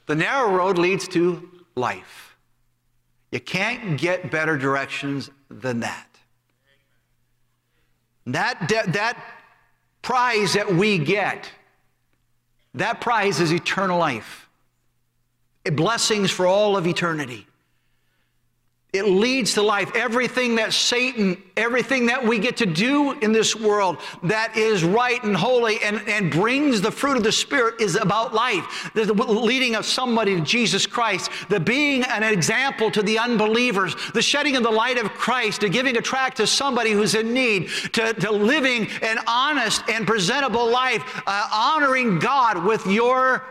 The 0.07 0.15
narrow 0.15 0.55
road 0.55 0.79
leads 0.79 1.09
to 1.09 1.51
life. 1.75 2.37
You 3.33 3.41
can't 3.41 3.99
get 3.99 4.31
better 4.31 4.57
directions 4.57 5.31
than 5.51 5.81
that. 5.81 6.07
That, 8.27 8.69
that 8.69 9.42
prize 10.03 10.55
that 10.55 10.75
we 10.75 10.99
get, 10.99 11.51
that 12.75 13.01
prize 13.01 13.41
is 13.41 13.53
eternal 13.53 13.99
life. 13.99 14.49
Blessings 15.65 16.31
for 16.31 16.47
all 16.47 16.77
of 16.77 16.87
eternity. 16.87 17.47
It 18.93 19.07
leads 19.07 19.55
to 19.55 19.63
life. 19.63 19.97
Everything 19.97 20.57
that 20.57 20.75
Satan, 20.75 21.43
everything 21.57 22.05
that 22.07 22.23
we 22.23 22.39
get 22.39 22.59
to 22.59 22.67
do 22.67 23.13
in 23.21 23.33
this 23.33 23.57
world 23.57 23.97
that 24.25 24.55
is 24.55 24.85
right 24.85 25.23
and 25.25 25.35
holy 25.35 25.83
and, 25.83 26.07
and 26.07 26.31
brings 26.31 26.83
the 26.83 26.91
fruit 26.91 27.17
of 27.17 27.23
the 27.23 27.33
Spirit 27.33 27.81
is 27.81 27.97
about 27.97 28.35
life. 28.35 28.91
The 28.93 29.15
leading 29.15 29.77
of 29.77 29.87
somebody 29.87 30.35
to 30.35 30.43
Jesus 30.43 30.85
Christ, 30.85 31.31
the 31.49 31.59
being 31.59 32.03
an 32.05 32.23
example 32.23 32.91
to 32.91 33.03
the 33.03 33.19
unbelievers, 33.19 33.97
the 34.13 34.21
shedding 34.21 34.57
of 34.57 34.63
the 34.63 34.71
light 34.71 34.99
of 34.99 35.15
Christ, 35.15 35.63
to 35.63 35.71
giving 35.71 35.97
a 35.97 36.03
tract 36.03 36.37
to 36.37 36.47
somebody 36.47 36.91
who's 36.93 37.15
in 37.15 37.33
need, 37.33 37.71
to, 37.95 38.13
to 38.13 38.31
living 38.31 38.89
an 39.01 39.17
honest 39.27 39.89
and 39.89 40.07
presentable 40.07 40.71
life, 40.71 41.23
uh, 41.27 41.49
honoring 41.51 42.19
God 42.19 42.63
with 42.63 42.87
your 42.87 43.43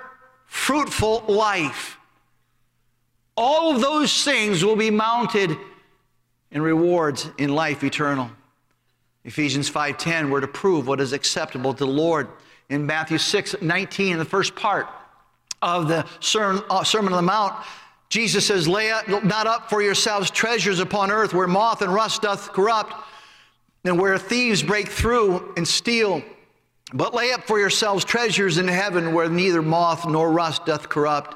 fruitful 0.46 1.24
life. 1.28 1.98
All 3.44 3.74
of 3.74 3.82
those 3.82 4.24
things 4.24 4.64
will 4.64 4.76
be 4.76 4.92
mounted 4.92 5.58
in 6.52 6.62
rewards 6.62 7.28
in 7.40 7.56
life 7.56 7.84
eternal. 7.84 8.30
Ephesians 9.24 9.68
5:10 9.68 10.30
we're 10.30 10.42
to 10.42 10.48
prove 10.48 10.88
what 10.88 11.02
is 11.02 11.12
acceptable 11.12 11.74
to 11.74 11.86
the 11.86 11.92
Lord. 11.92 12.28
In 12.70 12.86
Matthew 12.86 13.18
6:19 13.18 14.12
in 14.12 14.20
the 14.20 14.26
first 14.26 14.54
part 14.54 14.88
of 15.60 15.88
the 15.88 16.06
uh, 16.06 16.84
Sermon 16.84 17.14
on 17.14 17.18
the 17.18 17.22
Mount, 17.24 17.56
Jesus 18.10 18.46
says, 18.46 18.68
Lay 18.68 18.94
not 19.08 19.48
up 19.48 19.72
for 19.72 19.82
yourselves 19.82 20.30
treasures 20.30 20.80
upon 20.80 21.10
earth 21.10 21.34
where 21.34 21.48
moth 21.48 21.82
and 21.82 21.92
rust 21.92 22.22
doth 22.22 22.54
corrupt, 22.54 22.94
and 23.84 24.00
where 24.00 24.20
thieves 24.20 24.62
break 24.62 24.88
through 24.88 25.52
and 25.58 25.68
steal. 25.68 26.22
But 26.94 27.16
lay 27.16 27.32
up 27.32 27.46
for 27.46 27.58
yourselves 27.58 28.06
treasures 28.06 28.60
in 28.60 28.68
heaven 28.68 29.14
where 29.16 29.30
neither 29.30 29.64
moth 29.64 30.08
nor 30.08 30.32
rust 30.32 30.68
doth 30.68 30.90
corrupt, 30.90 31.36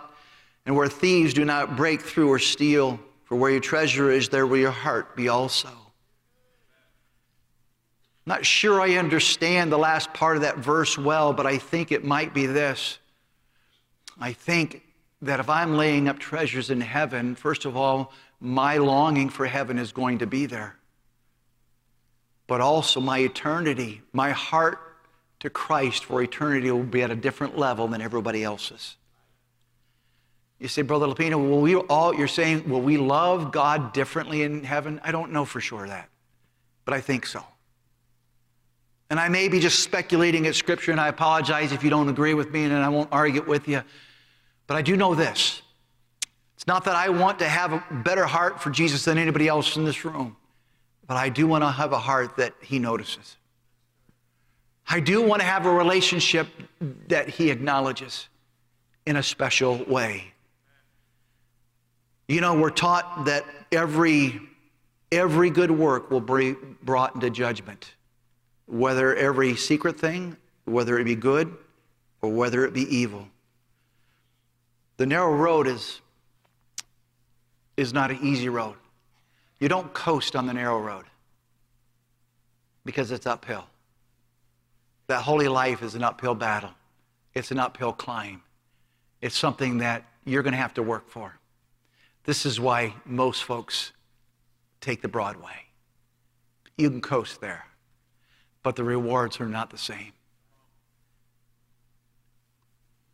and 0.66 0.76
where 0.76 0.88
thieves 0.88 1.34
do 1.34 1.46
not 1.46 1.76
break 1.76 2.02
through 2.02 2.30
or 2.30 2.40
steal. 2.40 3.00
For 3.26 3.36
where 3.36 3.52
your 3.52 3.60
treasure 3.60 4.12
is, 4.12 4.30
there 4.30 4.46
will 4.46 4.58
your 4.58 4.72
heart 4.72 5.16
be 5.16 5.30
also. 5.30 5.70
Not 8.28 8.46
sure 8.46 8.82
I 8.82 8.96
understand 8.96 9.72
the 9.72 9.78
last 9.78 10.14
part 10.14 10.36
of 10.36 10.44
that 10.44 10.58
verse 10.58 10.98
well, 10.98 11.34
but 11.34 11.46
I 11.46 11.58
think 11.58 11.92
it 11.92 12.04
might 12.04 12.34
be 12.34 12.46
this. 12.46 13.00
I 14.20 14.34
think 14.34 14.84
that 15.22 15.40
if 15.40 15.50
I'm 15.50 15.76
laying 15.76 16.08
up 16.08 16.20
treasures 16.20 16.70
in 16.70 16.82
heaven, 16.82 17.36
first 17.36 17.66
of 17.66 17.76
all, 17.76 18.12
my 18.40 18.78
longing 18.78 19.30
for 19.30 19.46
heaven 19.46 19.80
is 19.80 19.92
going 19.92 20.20
to 20.20 20.28
be 20.28 20.46
there. 20.46 20.76
But 22.48 22.62
also 22.62 23.00
my 23.00 23.20
eternity, 23.20 24.02
my 24.14 24.32
heart 24.32 24.80
to 25.40 25.50
Christ 25.50 26.06
for 26.06 26.22
eternity 26.22 26.72
will 26.72 26.84
be 26.84 27.02
at 27.02 27.12
a 27.12 27.16
different 27.16 27.58
level 27.58 27.88
than 27.88 28.02
everybody 28.02 28.44
else's. 28.44 28.98
You 30.66 30.70
say, 30.70 30.82
Brother 30.82 31.06
Lapina, 31.06 31.36
will 31.36 31.62
we 31.62 31.76
all, 31.76 32.12
you're 32.16 32.28
saying, 32.28 32.68
will 32.68 32.82
we 32.82 32.98
love 32.98 33.52
God 33.52 33.94
differently 33.94 34.42
in 34.42 34.64
heaven? 34.64 35.00
I 35.04 35.12
don't 35.12 35.32
know 35.32 35.46
for 35.46 35.62
sure 35.62 35.88
that, 35.88 36.10
but 36.86 36.96
I 36.96 37.02
think 37.02 37.28
so. 37.28 37.44
And 39.12 39.20
I 39.20 39.30
may 39.30 39.48
be 39.48 39.60
just 39.60 39.84
speculating 39.84 40.48
at 40.48 40.56
Scripture, 40.56 40.92
and 40.92 41.00
I 41.00 41.08
apologize 41.08 41.72
if 41.72 41.84
you 41.84 41.92
don't 41.92 42.10
agree 42.10 42.34
with 42.34 42.50
me, 42.50 42.64
and 42.64 42.74
I 42.74 42.90
won't 42.90 43.10
argue 43.12 43.44
with 43.44 43.68
you. 43.68 43.84
But 44.66 44.78
I 44.78 44.82
do 44.82 44.98
know 44.98 45.14
this 45.14 45.62
it's 46.56 46.66
not 46.66 46.84
that 46.86 46.96
I 46.96 47.10
want 47.10 47.38
to 47.38 47.48
have 47.48 47.72
a 47.72 47.84
better 48.04 48.26
heart 48.26 48.60
for 48.60 48.72
Jesus 48.72 49.06
than 49.06 49.20
anybody 49.20 49.48
else 49.48 49.78
in 49.78 49.86
this 49.86 50.04
room, 50.04 50.36
but 51.06 51.16
I 51.16 51.30
do 51.30 51.46
want 51.46 51.64
to 51.64 51.70
have 51.70 51.92
a 51.92 52.00
heart 52.00 52.38
that 52.38 52.56
He 52.60 52.80
notices. 52.80 53.38
I 54.90 55.00
do 55.00 55.22
want 55.22 55.42
to 55.42 55.48
have 55.48 55.68
a 55.68 55.72
relationship 55.72 56.48
that 57.08 57.30
He 57.30 57.52
acknowledges 57.52 58.30
in 59.06 59.16
a 59.16 59.22
special 59.22 59.86
way. 59.86 60.32
You 62.28 62.42
know, 62.42 62.56
we're 62.56 62.72
taught 62.72 63.26
that 63.26 63.46
every, 63.72 64.40
every 65.12 65.50
good 65.50 65.72
work 65.72 66.10
will 66.10 66.22
be 66.22 66.56
brought 66.82 67.14
into 67.16 67.30
judgment, 67.30 67.94
whether 68.66 69.16
every 69.16 69.56
secret 69.56 70.00
thing, 70.00 70.36
whether 70.66 70.98
it 70.98 71.04
be 71.04 71.16
good 71.16 71.56
or 72.22 72.32
whether 72.32 72.66
it 72.66 72.74
be 72.74 72.84
evil. 72.96 73.28
The 74.98 75.06
narrow 75.06 75.36
road 75.36 75.68
is, 75.68 76.02
is 77.78 77.94
not 77.94 78.10
an 78.10 78.20
easy 78.24 78.50
road. 78.50 78.76
You 79.60 79.70
don't 79.70 79.94
coast 79.94 80.36
on 80.36 80.48
the 80.48 80.54
narrow 80.54 80.80
road 80.80 81.06
because 82.86 83.12
it's 83.12 83.28
uphill. 83.28 83.66
That 85.08 85.22
holy 85.22 85.48
life 85.48 85.84
is 85.84 85.94
an 85.94 86.04
uphill 86.04 86.36
battle, 86.36 86.72
it's 87.34 87.52
an 87.52 87.60
uphill 87.60 87.94
climb. 87.94 88.42
It's 89.22 89.38
something 89.38 89.80
that 89.80 90.04
you're 90.26 90.44
going 90.44 90.54
to 90.54 90.58
have 90.58 90.74
to 90.76 90.84
work 90.84 91.10
for. 91.10 91.40
This 92.26 92.46
is 92.46 92.60
why 92.60 92.96
most 93.06 93.44
folks 93.44 93.92
take 94.82 95.02
the 95.02 95.08
broad 95.08 95.38
way. 95.38 95.68
You 96.78 96.90
can 96.90 97.02
coast 97.02 97.40
there, 97.40 97.66
but 98.64 98.76
the 98.76 98.84
rewards 98.84 99.40
are 99.40 99.48
not 99.48 99.70
the 99.70 99.78
same. 99.78 100.12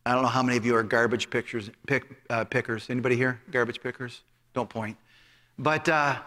I 0.05 0.13
don't 0.13 0.23
know 0.23 0.29
how 0.29 0.41
many 0.41 0.57
of 0.57 0.65
you 0.65 0.75
are 0.75 0.83
garbage 0.83 1.29
pickers, 1.29 1.69
pick, 1.85 2.05
uh, 2.29 2.45
pickers. 2.45 2.89
Anybody 2.89 3.15
here? 3.15 3.39
Garbage 3.51 3.81
pickers? 3.81 4.21
Don't 4.53 4.69
point. 4.69 4.97
But, 5.59 5.87
uh, 5.87 6.17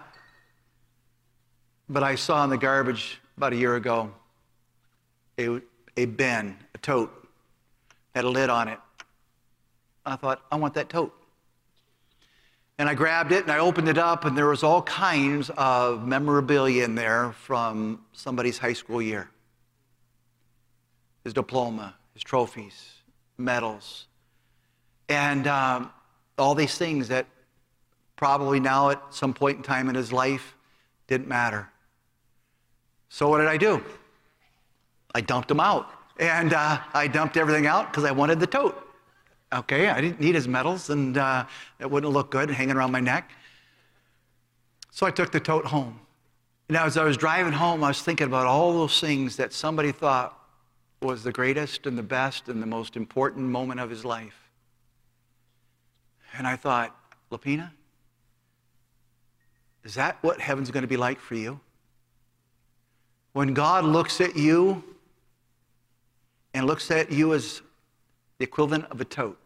but 1.89 2.03
I 2.05 2.15
saw 2.15 2.45
in 2.45 2.51
the 2.51 2.59
garbage 2.59 3.21
about 3.37 3.53
a 3.53 3.57
year 3.57 3.75
ago 3.75 4.13
a, 5.39 5.61
a 5.97 6.05
bin, 6.05 6.57
a 6.75 6.79
tote, 6.79 7.29
had 8.15 8.25
a 8.25 8.29
lid 8.29 8.49
on 8.49 8.69
it. 8.69 8.79
I 10.07 10.17
thought, 10.17 10.43
I 10.53 10.57
want 10.57 10.75
that 10.75 10.89
tote. 10.89 11.13
And 12.79 12.89
I 12.89 12.95
grabbed 12.95 13.33
it 13.33 13.43
and 13.43 13.53
I 13.53 13.59
opened 13.59 13.89
it 13.89 13.99
up, 13.99 14.25
and 14.25 14.37
there 14.37 14.49
was 14.49 14.63
all 14.63 14.83
kinds 14.83 15.51
of 15.57 16.07
memorabilia 16.07 16.85
in 16.85 16.95
there 16.95 17.33
from 17.33 18.01
somebody's 18.13 18.59
high 18.59 18.73
school 18.73 19.01
year 19.01 19.31
his 21.23 21.33
diploma, 21.33 21.95
his 22.13 22.23
trophies, 22.23 22.93
medals, 23.39 24.07
and 25.09 25.47
um, 25.47 25.91
all 26.37 26.55
these 26.55 26.77
things 26.77 27.09
that 27.09 27.27
probably 28.17 28.61
now 28.61 28.91
at 28.91 29.03
some 29.11 29.33
point 29.33 29.57
in 29.57 29.63
time 29.63 29.89
in 29.89 29.95
his 29.95 30.13
life 30.13 30.55
didn't 31.07 31.29
matter. 31.29 31.69
So, 33.09 33.29
what 33.29 33.39
did 33.39 33.47
I 33.47 33.57
do? 33.57 33.83
I 35.15 35.21
dumped 35.21 35.49
them 35.49 35.61
out. 35.61 35.91
And 36.19 36.53
uh, 36.53 36.79
I 36.93 37.09
dumped 37.09 37.37
everything 37.37 37.67
out 37.67 37.91
because 37.91 38.05
I 38.05 38.13
wanted 38.13 38.39
the 38.39 38.47
tote. 38.47 38.84
Okay, 39.55 39.89
I 39.89 40.01
didn't 40.01 40.19
need 40.19 40.35
his 40.35 40.49
medals, 40.49 40.91
and 40.91 41.17
uh, 41.17 41.45
it 41.79 41.89
wouldn't 41.89 42.13
look 42.13 42.33
good 42.33 42.51
hanging 42.51 42.75
around 42.75 42.91
my 42.91 42.99
neck. 42.99 43.31
So 44.91 45.07
I 45.07 45.13
took 45.13 45.31
the 45.31 45.39
tote 45.39 45.67
home. 45.67 46.01
And 46.69 46.77
as 46.77 46.97
I 46.97 47.05
was 47.05 47.17
driving 47.17 47.53
home, 47.53 47.85
I 47.85 47.89
was 47.89 48.03
thinking 48.03 48.27
about 48.27 48.47
all 48.47 48.73
those 48.73 49.01
things 49.01 49.37
that 49.37 49.53
somebody 49.53 49.93
thought 49.93 50.37
was 51.01 51.23
the 51.23 51.31
greatest 51.31 51.87
and 51.87 51.97
the 51.97 52.03
best 52.03 52.49
and 52.49 52.61
the 52.61 52.67
most 52.67 52.97
important 52.97 53.47
moment 53.47 53.79
of 53.79 53.91
his 53.91 54.05
life. 54.05 54.51
And 56.37 56.47
I 56.49 56.57
thought, 56.57 56.97
Lapina, 57.31 57.71
is 59.85 59.95
that 59.95 60.19
what 60.23 60.41
heaven's 60.41 60.71
going 60.71 60.83
to 60.83 60.89
be 60.89 60.97
like 60.97 61.21
for 61.21 61.37
you? 61.37 61.61
When 63.35 63.55
God 63.55 63.85
looks 63.85 64.21
at 64.21 64.35
you 64.37 64.83
and 66.55 66.67
looks 66.67 66.91
at 66.91 67.13
you 67.13 67.35
as 67.35 67.63
the 68.39 68.45
equivalent 68.45 68.87
of 68.91 69.01
a 69.01 69.05
tote. 69.05 69.39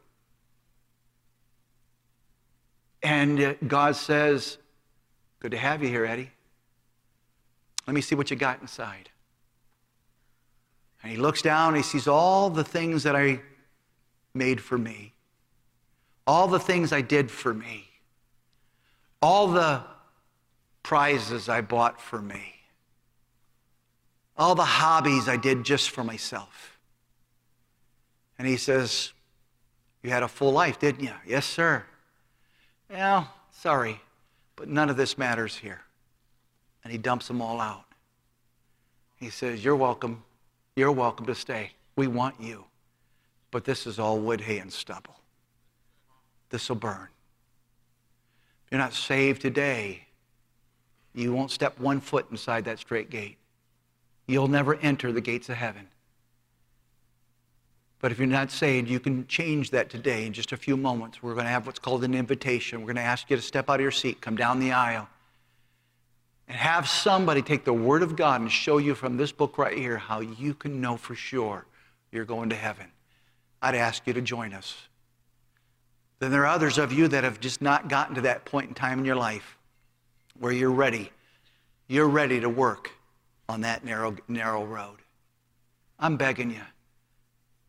And 3.08 3.40
uh, 3.40 3.54
God 3.66 3.96
says, 3.96 4.58
Good 5.40 5.52
to 5.52 5.56
have 5.56 5.82
you 5.82 5.88
here, 5.88 6.04
Eddie. 6.04 6.30
Let 7.86 7.94
me 7.94 8.02
see 8.02 8.14
what 8.14 8.30
you 8.30 8.36
got 8.36 8.60
inside. 8.60 9.08
And 11.02 11.10
he 11.10 11.16
looks 11.16 11.40
down 11.40 11.68
and 11.68 11.78
he 11.78 11.82
sees 11.82 12.06
all 12.06 12.50
the 12.50 12.64
things 12.64 13.04
that 13.04 13.16
I 13.16 13.40
made 14.34 14.60
for 14.60 14.76
me, 14.76 15.14
all 16.26 16.48
the 16.48 16.58
things 16.58 16.92
I 16.92 17.00
did 17.00 17.30
for 17.30 17.54
me, 17.54 17.88
all 19.22 19.48
the 19.48 19.82
prizes 20.82 21.48
I 21.48 21.62
bought 21.62 22.02
for 22.02 22.20
me, 22.20 22.56
all 24.36 24.54
the 24.54 24.64
hobbies 24.64 25.30
I 25.30 25.38
did 25.38 25.64
just 25.64 25.88
for 25.88 26.04
myself. 26.04 26.78
And 28.38 28.46
he 28.46 28.58
says, 28.58 29.14
You 30.02 30.10
had 30.10 30.22
a 30.22 30.28
full 30.28 30.52
life, 30.52 30.78
didn't 30.78 31.04
you? 31.04 31.14
Yes, 31.26 31.46
sir. 31.46 31.86
Well, 32.90 33.32
sorry, 33.52 34.00
but 34.56 34.68
none 34.68 34.90
of 34.90 34.96
this 34.96 35.18
matters 35.18 35.56
here. 35.56 35.82
And 36.84 36.92
he 36.92 36.98
dumps 36.98 37.28
them 37.28 37.42
all 37.42 37.60
out. 37.60 37.84
He 39.16 39.30
says, 39.30 39.64
You're 39.64 39.76
welcome. 39.76 40.22
You're 40.76 40.92
welcome 40.92 41.26
to 41.26 41.34
stay. 41.34 41.72
We 41.96 42.06
want 42.06 42.40
you. 42.40 42.64
But 43.50 43.64
this 43.64 43.86
is 43.86 43.98
all 43.98 44.18
wood, 44.18 44.40
hay, 44.40 44.58
and 44.58 44.72
stubble. 44.72 45.16
This 46.50 46.68
will 46.68 46.76
burn. 46.76 47.08
If 48.66 48.72
you're 48.72 48.80
not 48.80 48.94
saved 48.94 49.42
today, 49.42 50.06
you 51.14 51.32
won't 51.32 51.50
step 51.50 51.78
one 51.80 52.00
foot 52.00 52.26
inside 52.30 52.64
that 52.66 52.78
straight 52.78 53.10
gate. 53.10 53.38
You'll 54.26 54.48
never 54.48 54.76
enter 54.76 55.10
the 55.10 55.20
gates 55.20 55.48
of 55.48 55.56
heaven. 55.56 55.88
But 58.00 58.12
if 58.12 58.18
you're 58.18 58.28
not 58.28 58.50
saved, 58.50 58.88
you 58.88 59.00
can 59.00 59.26
change 59.26 59.70
that 59.70 59.90
today 59.90 60.26
in 60.26 60.32
just 60.32 60.52
a 60.52 60.56
few 60.56 60.76
moments. 60.76 61.22
We're 61.22 61.34
going 61.34 61.46
to 61.46 61.50
have 61.50 61.66
what's 61.66 61.80
called 61.80 62.04
an 62.04 62.14
invitation. 62.14 62.80
We're 62.80 62.86
going 62.86 62.96
to 62.96 63.02
ask 63.02 63.28
you 63.28 63.36
to 63.36 63.42
step 63.42 63.68
out 63.68 63.76
of 63.76 63.80
your 63.80 63.90
seat, 63.90 64.20
come 64.20 64.36
down 64.36 64.60
the 64.60 64.72
aisle, 64.72 65.08
and 66.46 66.56
have 66.56 66.88
somebody 66.88 67.42
take 67.42 67.64
the 67.64 67.72
Word 67.72 68.02
of 68.02 68.14
God 68.14 68.40
and 68.40 68.50
show 68.50 68.78
you 68.78 68.94
from 68.94 69.16
this 69.16 69.32
book 69.32 69.58
right 69.58 69.76
here 69.76 69.98
how 69.98 70.20
you 70.20 70.54
can 70.54 70.80
know 70.80 70.96
for 70.96 71.14
sure 71.14 71.66
you're 72.12 72.24
going 72.24 72.50
to 72.50 72.56
heaven. 72.56 72.86
I'd 73.60 73.74
ask 73.74 74.06
you 74.06 74.12
to 74.12 74.20
join 74.20 74.54
us. 74.54 74.76
Then 76.20 76.30
there 76.30 76.42
are 76.42 76.54
others 76.54 76.78
of 76.78 76.92
you 76.92 77.08
that 77.08 77.24
have 77.24 77.40
just 77.40 77.60
not 77.60 77.88
gotten 77.88 78.14
to 78.14 78.20
that 78.22 78.44
point 78.44 78.68
in 78.68 78.74
time 78.74 79.00
in 79.00 79.04
your 79.04 79.16
life 79.16 79.58
where 80.38 80.52
you're 80.52 80.70
ready. 80.70 81.10
You're 81.88 82.08
ready 82.08 82.40
to 82.40 82.48
work 82.48 82.92
on 83.48 83.62
that 83.62 83.84
narrow, 83.84 84.16
narrow 84.28 84.64
road. 84.64 84.98
I'm 85.98 86.16
begging 86.16 86.50
you. 86.50 86.62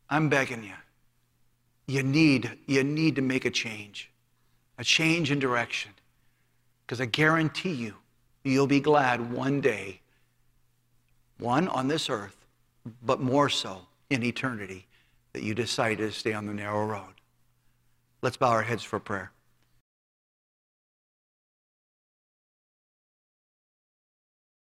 I'm 0.09 0.29
begging 0.29 0.63
you. 0.63 0.73
You 1.87 2.03
need, 2.03 2.57
you 2.67 2.83
need 2.83 3.15
to 3.15 3.21
make 3.21 3.45
a 3.45 3.49
change, 3.49 4.11
a 4.77 4.83
change 4.83 5.31
in 5.31 5.39
direction. 5.39 5.91
Because 6.85 7.01
I 7.01 7.05
guarantee 7.05 7.73
you, 7.73 7.95
you'll 8.43 8.67
be 8.67 8.79
glad 8.79 9.31
one 9.31 9.61
day, 9.61 10.01
one 11.37 11.67
on 11.67 11.87
this 11.87 12.09
earth, 12.09 12.45
but 13.03 13.21
more 13.21 13.49
so 13.49 13.81
in 14.09 14.23
eternity, 14.23 14.87
that 15.33 15.43
you 15.43 15.53
decided 15.53 15.97
to 15.99 16.11
stay 16.11 16.33
on 16.33 16.45
the 16.45 16.53
narrow 16.53 16.85
road. 16.85 17.13
Let's 18.21 18.37
bow 18.37 18.49
our 18.49 18.63
heads 18.63 18.83
for 18.83 18.99
prayer. 18.99 19.31